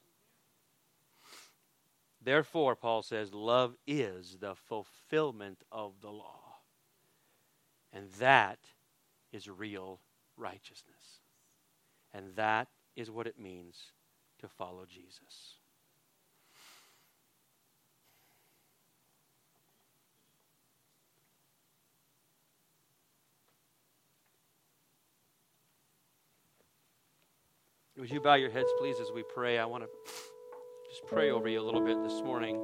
Therefore, 2.21 2.75
Paul 2.75 3.03
says, 3.03 3.33
love 3.33 3.75
is 3.85 4.37
the 4.39 4.55
fulfillment 4.55 5.63
of 5.71 5.93
the 6.01 6.09
law. 6.09 6.55
And 7.91 8.09
that 8.19 8.59
is 9.31 9.49
real 9.49 9.99
righteousness. 10.37 11.21
And 12.13 12.35
that 12.35 12.69
is 12.95 13.11
what 13.11 13.27
it 13.27 13.37
means 13.37 13.91
to 14.39 14.47
follow 14.47 14.85
Jesus. 14.85 15.57
Would 27.97 28.09
you 28.09 28.19
bow 28.19 28.33
your 28.33 28.49
heads, 28.49 28.69
please, 28.79 28.99
as 28.99 29.11
we 29.11 29.21
pray? 29.21 29.59
I 29.59 29.65
want 29.65 29.83
to 29.83 29.89
just 30.89 31.05
pray 31.05 31.29
over 31.29 31.47
you 31.47 31.59
a 31.59 31.61
little 31.61 31.79
bit 31.79 32.01
this 32.01 32.23
morning. 32.23 32.55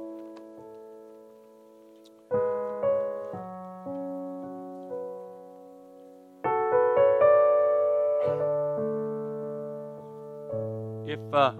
If, 11.06 11.20
uh, 11.32 11.52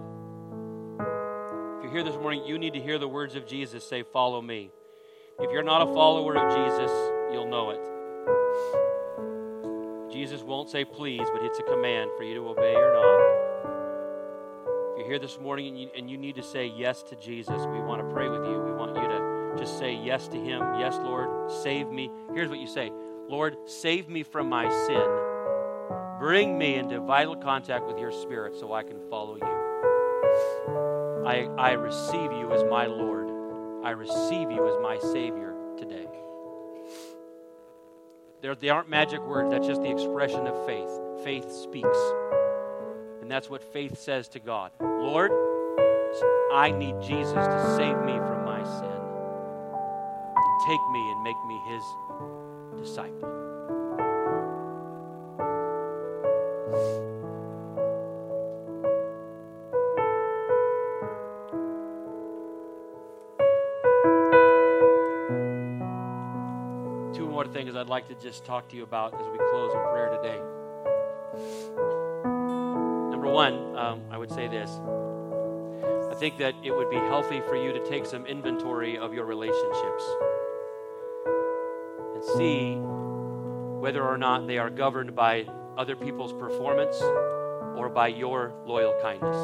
if 1.77 1.83
you're 1.83 1.93
here 1.93 2.03
this 2.03 2.17
morning, 2.17 2.43
you 2.45 2.57
need 2.57 2.73
to 2.73 2.81
hear 2.81 2.99
the 2.99 3.07
words 3.07 3.35
of 3.35 3.47
Jesus 3.47 3.87
say, 3.87 4.03
Follow 4.03 4.41
me. 4.41 4.69
If 5.39 5.49
you're 5.49 5.63
not 5.63 5.87
a 5.87 5.93
follower 5.93 6.35
of 6.35 6.51
Jesus, 6.53 6.91
you'll 7.31 7.47
know 7.47 7.69
it. 7.69 7.79
Jesus 10.11 10.41
won't 10.41 10.69
say 10.69 10.83
please, 10.83 11.25
but 11.33 11.41
it's 11.41 11.59
a 11.59 11.63
command 11.63 12.11
for 12.17 12.23
you 12.23 12.35
to 12.35 12.49
obey 12.49 12.75
or 12.75 12.93
not 12.93 13.40
here 15.11 15.19
this 15.19 15.41
morning 15.41 15.67
and 15.67 15.77
you, 15.77 15.89
and 15.97 16.09
you 16.09 16.17
need 16.17 16.35
to 16.35 16.41
say 16.41 16.71
yes 16.77 17.03
to 17.03 17.17
Jesus, 17.17 17.65
we 17.65 17.81
want 17.81 18.01
to 18.01 18.13
pray 18.13 18.29
with 18.29 18.45
you. 18.45 18.61
We 18.61 18.71
want 18.71 18.95
you 18.95 19.01
to 19.01 19.55
just 19.57 19.77
say 19.77 19.93
yes 19.93 20.29
to 20.29 20.37
Him. 20.37 20.61
Yes, 20.79 20.95
Lord, 21.03 21.51
save 21.51 21.89
me. 21.89 22.09
Here's 22.33 22.47
what 22.47 22.59
you 22.59 22.67
say 22.67 22.93
Lord, 23.27 23.57
save 23.65 24.07
me 24.07 24.23
from 24.23 24.47
my 24.47 24.69
sin. 24.87 26.17
Bring 26.17 26.57
me 26.57 26.75
into 26.75 27.01
vital 27.01 27.35
contact 27.35 27.87
with 27.87 27.99
your 27.99 28.13
Spirit 28.13 28.55
so 28.57 28.71
I 28.71 28.83
can 28.83 29.01
follow 29.09 29.35
you. 29.35 31.25
I, 31.27 31.49
I 31.57 31.71
receive 31.73 32.31
you 32.31 32.53
as 32.53 32.63
my 32.63 32.85
Lord. 32.85 33.85
I 33.85 33.89
receive 33.89 34.49
you 34.49 34.65
as 34.65 34.81
my 34.81 34.97
Savior 35.11 35.53
today. 35.77 36.07
They're, 38.41 38.55
they 38.55 38.69
aren't 38.69 38.87
magic 38.87 39.19
words, 39.19 39.51
that's 39.51 39.67
just 39.67 39.81
the 39.81 39.91
expression 39.91 40.47
of 40.47 40.65
faith. 40.65 40.89
Faith 41.25 41.51
speaks. 41.51 41.97
And 43.31 43.37
that's 43.37 43.49
what 43.49 43.63
faith 43.63 43.97
says 43.97 44.27
to 44.27 44.39
God 44.39 44.73
Lord, 44.81 45.31
I 46.51 46.69
need 46.69 46.95
Jesus 47.01 47.31
to 47.31 47.75
save 47.77 47.95
me 47.99 48.17
from 48.17 48.43
my 48.43 48.61
sin. 48.61 49.01
Take 50.67 50.81
me 50.91 51.11
and 51.11 51.23
make 51.23 51.37
me 51.47 51.57
his 51.69 51.81
disciple. 52.77 53.29
Two 67.13 67.29
more 67.29 67.47
things 67.47 67.77
I'd 67.77 67.87
like 67.87 68.09
to 68.09 68.15
just 68.15 68.43
talk 68.43 68.67
to 68.67 68.75
you 68.75 68.83
about 68.83 69.13
as 69.13 69.25
we 69.29 69.37
close 69.37 69.73
in 69.73 69.79
prayer 69.93 70.09
today 70.21 70.50
one, 73.31 73.75
um, 73.77 74.01
I 74.11 74.17
would 74.17 74.31
say 74.31 74.47
this. 74.47 74.69
I 76.11 76.15
think 76.15 76.37
that 76.39 76.53
it 76.63 76.71
would 76.71 76.89
be 76.89 76.97
healthy 76.97 77.39
for 77.41 77.55
you 77.55 77.71
to 77.71 77.83
take 77.87 78.05
some 78.05 78.25
inventory 78.25 78.97
of 78.97 79.13
your 79.13 79.25
relationships 79.25 80.03
and 82.13 82.23
see 82.37 82.75
whether 83.79 84.03
or 84.03 84.17
not 84.17 84.47
they 84.47 84.57
are 84.57 84.69
governed 84.69 85.15
by 85.15 85.45
other 85.77 85.95
people's 85.95 86.33
performance 86.33 87.01
or 87.01 87.89
by 87.89 88.07
your 88.07 88.53
loyal 88.65 88.93
kindness. 89.01 89.37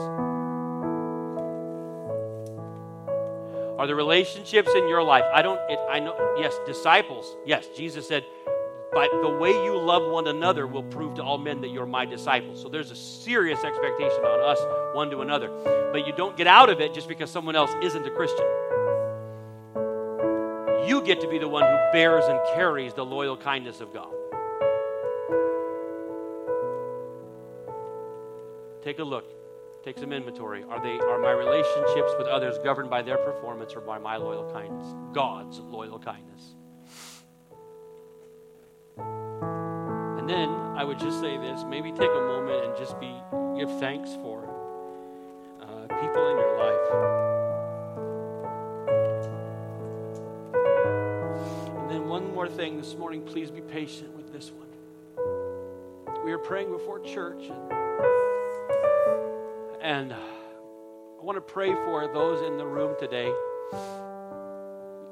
Are 3.79 3.87
the 3.87 3.95
relationships 3.95 4.71
in 4.75 4.87
your 4.87 5.03
life? 5.03 5.23
I 5.33 5.41
don't, 5.41 5.59
it, 5.69 5.79
I 5.89 5.99
know, 5.99 6.35
yes, 6.37 6.59
disciples. 6.65 7.37
Yes, 7.45 7.67
Jesus 7.75 8.07
said, 8.07 8.25
but 8.91 9.09
the 9.21 9.29
way 9.29 9.51
you 9.51 9.77
love 9.77 10.11
one 10.11 10.27
another 10.27 10.65
will 10.65 10.83
prove 10.83 11.15
to 11.15 11.23
all 11.23 11.37
men 11.37 11.61
that 11.61 11.69
you're 11.69 11.85
my 11.85 12.05
disciples. 12.05 12.61
So 12.61 12.69
there's 12.69 12.91
a 12.91 12.95
serious 12.95 13.63
expectation 13.63 14.23
on 14.23 14.39
us, 14.39 14.95
one 14.95 15.09
to 15.11 15.21
another. 15.21 15.49
But 15.91 16.07
you 16.07 16.13
don't 16.13 16.37
get 16.37 16.47
out 16.47 16.69
of 16.69 16.79
it 16.79 16.93
just 16.93 17.07
because 17.07 17.29
someone 17.29 17.55
else 17.55 17.71
isn't 17.83 18.05
a 18.05 18.11
Christian. 18.11 18.45
You 20.87 21.01
get 21.05 21.19
to 21.21 21.27
be 21.27 21.37
the 21.37 21.49
one 21.49 21.63
who 21.63 21.77
bears 21.91 22.25
and 22.25 22.39
carries 22.55 22.93
the 22.93 23.05
loyal 23.05 23.35
kindness 23.35 23.81
of 23.81 23.93
God. 23.93 24.13
Take 28.83 28.99
a 28.99 29.03
look. 29.03 29.25
Take 29.83 29.97
some 29.97 30.13
inventory. 30.13 30.63
Are 30.63 30.81
they 30.81 30.97
are 30.97 31.19
my 31.19 31.31
relationships 31.31 32.13
with 32.17 32.27
others 32.27 32.57
governed 32.63 32.89
by 32.89 33.01
their 33.01 33.17
performance 33.17 33.73
or 33.75 33.81
by 33.81 33.97
my 33.97 34.15
loyal 34.15 34.49
kindness? 34.51 34.87
God's 35.13 35.59
loyal 35.59 35.99
kindness. 35.99 36.55
And 40.27 40.35
then 40.35 40.49
I 40.75 40.83
would 40.83 40.99
just 40.99 41.21
say 41.21 41.37
this 41.37 41.63
maybe 41.63 41.89
take 41.93 42.09
a 42.09 42.21
moment 42.21 42.65
and 42.65 42.75
just 42.77 42.99
be 42.99 43.15
give 43.55 43.71
thanks 43.79 44.09
for 44.15 44.43
uh, 45.61 45.87
people 46.01 46.29
in 46.31 46.37
your 46.37 46.57
life. 46.57 46.91
And 51.77 51.89
then 51.89 52.09
one 52.09 52.33
more 52.33 52.49
thing 52.49 52.75
this 52.75 52.93
morning, 52.95 53.21
please 53.21 53.49
be 53.51 53.61
patient 53.61 54.13
with 54.17 54.33
this 54.33 54.51
one. 54.51 54.67
We 56.25 56.33
are 56.33 56.39
praying 56.39 56.71
before 56.71 56.99
church, 56.99 57.45
and, 57.45 57.71
and 59.81 60.13
I 60.13 61.23
want 61.23 61.37
to 61.37 61.41
pray 61.41 61.73
for 61.73 62.05
those 62.13 62.41
in 62.45 62.57
the 62.57 62.67
room 62.67 62.97
today. 62.99 63.31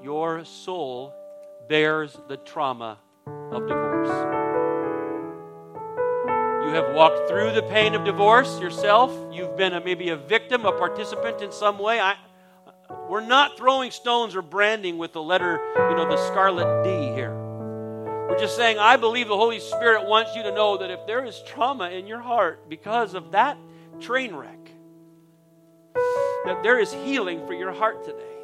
Your 0.03 0.43
soul 0.43 1.13
bears 1.69 2.17
the 2.27 2.35
trauma 2.35 2.99
of 3.25 3.65
divorce. 3.65 4.34
Have 6.75 6.93
walked 6.93 7.29
through 7.29 7.53
the 7.53 7.63
pain 7.63 7.95
of 7.95 8.03
divorce 8.03 8.59
yourself. 8.59 9.09
You've 9.31 9.55
been 9.55 9.71
a, 9.71 9.79
maybe 9.79 10.09
a 10.09 10.17
victim, 10.17 10.65
a 10.65 10.73
participant 10.73 11.41
in 11.41 11.53
some 11.53 11.79
way. 11.79 12.01
I, 12.01 12.15
we're 13.09 13.25
not 13.25 13.57
throwing 13.57 13.91
stones 13.91 14.35
or 14.35 14.41
branding 14.41 14.97
with 14.97 15.13
the 15.13 15.21
letter, 15.21 15.57
you 15.77 15.95
know, 15.95 16.05
the 16.05 16.17
scarlet 16.27 16.83
D 16.83 17.13
here. 17.13 17.33
We're 18.27 18.37
just 18.37 18.57
saying, 18.57 18.77
I 18.77 18.97
believe 18.97 19.29
the 19.29 19.37
Holy 19.37 19.61
Spirit 19.61 20.05
wants 20.05 20.35
you 20.35 20.43
to 20.43 20.51
know 20.53 20.75
that 20.75 20.91
if 20.91 20.99
there 21.07 21.23
is 21.23 21.41
trauma 21.47 21.91
in 21.91 22.07
your 22.07 22.19
heart 22.19 22.69
because 22.69 23.13
of 23.13 23.31
that 23.31 23.57
train 24.01 24.35
wreck, 24.35 24.59
that 26.43 26.61
there 26.61 26.77
is 26.77 26.91
healing 26.91 27.47
for 27.47 27.53
your 27.53 27.71
heart 27.71 28.03
today 28.03 28.34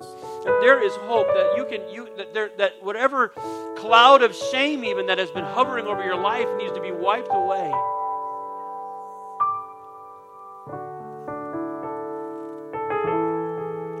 that 0.00 0.58
there 0.60 0.82
is 0.82 0.92
hope 1.02 1.26
that 1.28 1.54
you 1.56 1.64
can 1.64 1.88
you 1.92 2.08
that 2.16 2.32
there 2.34 2.50
that 2.58 2.72
whatever 2.82 3.28
cloud 3.76 4.22
of 4.22 4.34
shame 4.34 4.84
even 4.84 5.06
that 5.06 5.18
has 5.18 5.30
been 5.30 5.44
hovering 5.44 5.86
over 5.86 6.04
your 6.04 6.16
life 6.16 6.48
needs 6.56 6.72
to 6.72 6.80
be 6.80 6.90
wiped 6.90 7.28
away. 7.30 7.72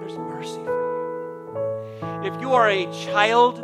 There's 0.00 0.18
mercy 0.18 0.64
for 0.64 2.22
you. 2.24 2.32
If 2.32 2.40
you 2.40 2.52
are 2.52 2.68
a 2.68 2.86
child 2.92 3.62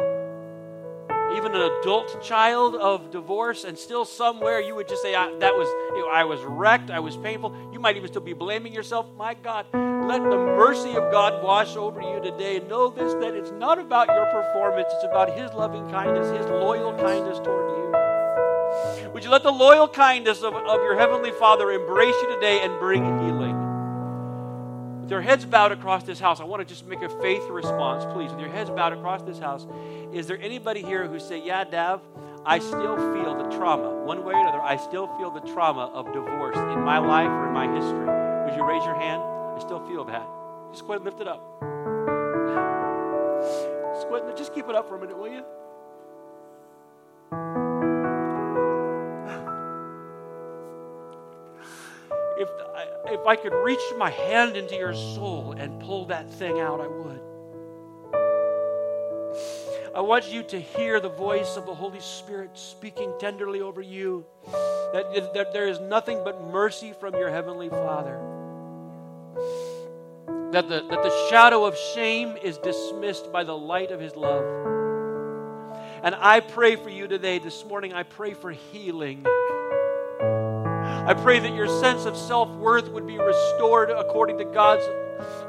even 1.36 1.54
an 1.54 1.70
adult 1.80 2.22
child 2.22 2.74
of 2.76 3.10
divorce, 3.10 3.64
and 3.64 3.78
still 3.78 4.04
somewhere 4.04 4.60
you 4.60 4.74
would 4.74 4.88
just 4.88 5.02
say, 5.02 5.14
I, 5.14 5.34
That 5.38 5.54
was, 5.54 5.68
I 6.12 6.24
was 6.24 6.40
wrecked, 6.42 6.90
I 6.90 7.00
was 7.00 7.16
painful. 7.16 7.54
You 7.72 7.80
might 7.80 7.96
even 7.96 8.08
still 8.08 8.22
be 8.22 8.32
blaming 8.32 8.72
yourself. 8.72 9.06
My 9.16 9.34
God, 9.34 9.66
let 9.72 10.22
the 10.22 10.36
mercy 10.36 10.90
of 10.90 11.10
God 11.10 11.42
wash 11.42 11.76
over 11.76 12.00
you 12.00 12.20
today. 12.22 12.56
And 12.56 12.68
know 12.68 12.90
this 12.90 13.14
that 13.14 13.34
it's 13.34 13.50
not 13.52 13.78
about 13.78 14.08
your 14.08 14.26
performance, 14.26 14.88
it's 14.92 15.04
about 15.04 15.36
His 15.36 15.50
loving 15.52 15.88
kindness, 15.90 16.30
His 16.36 16.46
loyal 16.46 16.92
kindness 16.94 17.38
toward 17.38 17.70
you. 17.70 19.10
Would 19.12 19.24
you 19.24 19.30
let 19.30 19.42
the 19.42 19.52
loyal 19.52 19.88
kindness 19.88 20.42
of, 20.42 20.54
of 20.54 20.80
your 20.82 20.96
Heavenly 20.96 21.32
Father 21.32 21.70
embrace 21.72 22.14
you 22.22 22.34
today 22.34 22.60
and 22.62 22.78
bring 22.78 23.04
healing? 23.04 23.61
Their 25.12 25.20
heads 25.20 25.44
bowed 25.44 25.72
across 25.72 26.04
this 26.04 26.18
house, 26.18 26.40
I 26.40 26.44
want 26.44 26.66
to 26.66 26.74
just 26.74 26.86
make 26.86 27.02
a 27.02 27.08
faith 27.20 27.42
response, 27.50 28.10
please. 28.14 28.30
With 28.30 28.40
your 28.40 28.48
heads 28.48 28.70
bowed 28.70 28.94
across 28.94 29.20
this 29.20 29.38
house, 29.38 29.66
is 30.10 30.26
there 30.26 30.40
anybody 30.40 30.80
here 30.80 31.06
who 31.06 31.20
say, 31.20 31.36
"Yeah, 31.36 31.64
Dav, 31.64 32.00
I 32.46 32.58
still 32.60 32.96
feel 32.96 33.34
the 33.36 33.54
trauma, 33.54 33.90
one 34.06 34.24
way 34.24 34.32
or 34.32 34.40
another. 34.40 34.62
I 34.62 34.78
still 34.78 35.08
feel 35.18 35.30
the 35.30 35.42
trauma 35.52 35.90
of 35.92 36.10
divorce 36.14 36.56
in 36.56 36.80
my 36.80 36.96
life 36.96 37.28
or 37.28 37.48
in 37.48 37.52
my 37.52 37.68
history." 37.68 38.06
Would 38.46 38.56
you 38.56 38.64
raise 38.64 38.86
your 38.86 38.94
hand? 38.94 39.20
I 39.22 39.58
still 39.58 39.86
feel 39.86 40.04
that. 40.04 40.26
Just 40.72 40.86
go 40.86 40.94
ahead 40.94 41.02
and 41.02 41.04
lift 41.04 41.20
it 41.20 41.28
up. 41.28 41.42
Just 43.92 44.08
go 44.08 44.16
ahead 44.16 44.28
and 44.30 44.38
just 44.38 44.54
keep 44.54 44.66
it 44.66 44.74
up 44.74 44.88
for 44.88 44.96
a 44.96 44.98
minute, 44.98 45.18
will 45.18 45.28
you? 45.28 45.44
If 52.38 52.48
I, 52.71 52.71
if 53.12 53.26
I 53.26 53.36
could 53.36 53.52
reach 53.52 53.78
my 53.98 54.10
hand 54.10 54.56
into 54.56 54.74
your 54.74 54.94
soul 54.94 55.54
and 55.56 55.80
pull 55.80 56.06
that 56.06 56.30
thing 56.30 56.58
out, 56.60 56.80
I 56.80 56.86
would. 56.88 57.20
I 59.94 60.00
want 60.00 60.32
you 60.32 60.42
to 60.44 60.58
hear 60.58 60.98
the 60.98 61.10
voice 61.10 61.58
of 61.58 61.66
the 61.66 61.74
Holy 61.74 62.00
Spirit 62.00 62.52
speaking 62.54 63.12
tenderly 63.20 63.60
over 63.60 63.82
you. 63.82 64.24
That, 64.94 65.32
that 65.34 65.52
there 65.52 65.68
is 65.68 65.78
nothing 65.80 66.22
but 66.24 66.42
mercy 66.50 66.94
from 66.98 67.14
your 67.14 67.28
Heavenly 67.30 67.68
Father. 67.68 68.18
That 70.52 70.68
the, 70.68 70.86
that 70.88 71.02
the 71.02 71.28
shadow 71.28 71.66
of 71.66 71.76
shame 71.94 72.38
is 72.42 72.56
dismissed 72.58 73.30
by 73.30 73.44
the 73.44 73.56
light 73.56 73.90
of 73.90 74.00
His 74.00 74.16
love. 74.16 74.44
And 76.02 76.14
I 76.14 76.40
pray 76.40 76.76
for 76.76 76.88
you 76.88 77.06
today, 77.06 77.38
this 77.38 77.64
morning, 77.64 77.92
I 77.92 78.02
pray 78.02 78.32
for 78.32 78.50
healing. 78.50 79.24
I 81.04 81.14
pray 81.14 81.40
that 81.40 81.52
your 81.52 81.66
sense 81.80 82.04
of 82.04 82.16
self 82.16 82.48
worth 82.58 82.88
would 82.88 83.08
be 83.08 83.18
restored 83.18 83.90
according 83.90 84.38
to 84.38 84.44
God's 84.44 84.84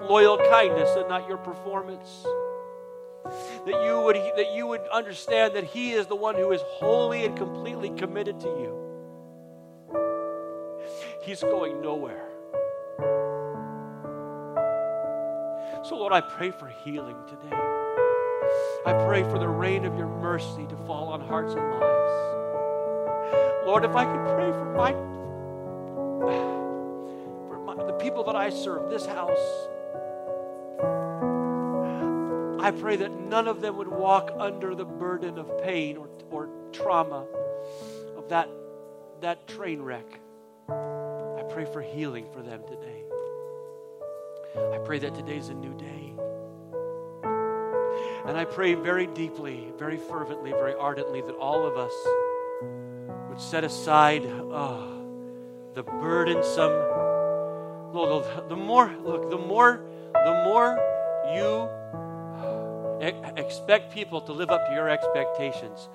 loyal 0.10 0.38
kindness 0.38 0.89
and 0.97 1.08
not 1.08 1.28
your 1.28 1.38
performance. 1.38 2.26
That 3.24 3.86
you 3.86 4.01
would, 4.04 4.16
that 4.16 4.54
you 4.56 4.66
would 4.66 4.82
understand 4.91 5.54
that 5.54 5.64
He 5.64 5.91
is 5.91 6.08
the 6.08 6.16
one 6.16 6.34
who 6.34 6.51
is 6.51 6.62
wholly 6.64 7.24
and 7.26 7.38
completely 7.38 7.91
committed 7.91 8.39
to 8.39 8.47
you. 8.47 8.80
He's 11.22 11.41
going 11.41 11.82
nowhere. 11.82 12.28
So, 15.84 15.97
Lord, 15.97 16.14
I 16.14 16.22
pray 16.22 16.49
for 16.49 16.68
healing 16.84 17.16
today. 17.28 17.56
I 18.88 18.93
pray 19.06 19.22
for 19.24 19.38
the 19.38 19.47
rain 19.47 19.86
of 19.86 19.95
your 19.97 20.08
mercy 20.08 20.66
to 20.68 20.76
fall 20.88 21.10
on 21.10 21.22
hearts 21.22 21.54
and 21.54 21.62
lives. 21.62 22.04
Lord, 23.68 23.86
if 23.86 23.95
I 23.95 24.06
could 24.06 24.36
pray 24.36 24.51
for 24.51 24.74
my 24.76 24.91
for 26.30 27.59
my, 27.65 27.76
the 27.76 27.93
people 27.93 28.24
that 28.26 28.36
I 28.36 28.49
serve, 28.49 28.89
this 28.89 29.05
house. 29.05 29.38
I 32.63 32.71
pray 32.71 32.95
that 32.95 33.11
none 33.11 33.47
of 33.47 33.59
them 33.59 33.78
would 33.78 33.89
walk 33.89 34.32
under 34.38 34.74
the 34.74 34.86
burden 34.86 35.38
of 35.38 35.61
pain 35.63 35.97
or, 35.97 36.07
or 36.32 36.49
trauma 36.71 37.26
of 38.15 38.30
that, 38.30 38.47
that 39.19 39.47
train 39.47 39.82
wreck. 39.82 40.05
I 40.69 41.43
pray 41.49 41.65
for 41.65 41.82
healing 41.82 42.28
for 42.32 42.41
them 42.41 42.61
today. 42.67 43.03
I 44.74 44.78
pray 44.78 44.99
that 44.99 45.13
today's 45.15 45.49
a 45.49 45.53
new 45.53 45.74
day. 45.78 46.13
And 48.26 48.38
I 48.38 48.45
pray 48.45 48.76
very 48.76 49.07
deeply, 49.07 49.74
very 49.78 49.97
fervently, 49.97 50.51
very 50.51 50.74
ardently 50.74 51.19
that 51.21 51.36
all 51.36 51.65
of 51.65 51.76
us 51.76 51.91
would 53.28 53.41
set 53.41 53.65
aside. 53.65 54.26
Oh, 54.26 54.93
the 55.74 55.84
burdensome. 55.84 56.71
Lord, 57.93 58.49
the 58.49 58.55
more, 58.55 58.91
look, 59.03 59.30
the 59.30 59.38
more, 59.38 59.82
the 60.13 60.43
more 60.45 60.78
you 61.34 61.69
expect 63.38 63.93
people 63.93 64.21
to 64.21 64.32
live 64.34 64.49
up 64.49 64.67
to 64.67 64.74
your 64.74 64.89
expectations 64.89 65.89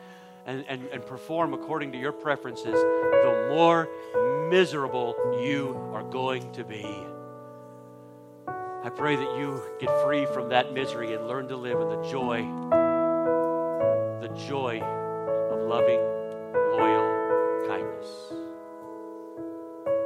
and, 0.47 0.65
and, 0.69 0.87
and 0.93 1.05
perform 1.05 1.55
according 1.55 1.93
to 1.93 1.99
your 1.99 2.13
preferences, 2.13 2.75
the 2.75 3.49
more 3.51 3.89
miserable 4.51 5.15
you 5.43 5.77
are 5.93 6.03
going 6.03 6.51
to 6.53 6.65
be. 6.65 6.85
I 8.85 8.91
pray 8.91 9.17
that 9.17 9.37
you 9.39 9.61
get 9.81 9.91
free 10.05 10.25
from 10.27 10.49
that 10.51 10.73
misery 10.73 11.13
and 11.15 11.27
learn 11.27 11.49
to 11.49 11.57
live 11.57 11.81
in 11.81 11.89
the 11.89 12.03
joy, 12.09 12.43
the 14.21 14.29
joy 14.47 14.81
of 14.81 15.69
loving, 15.69 16.01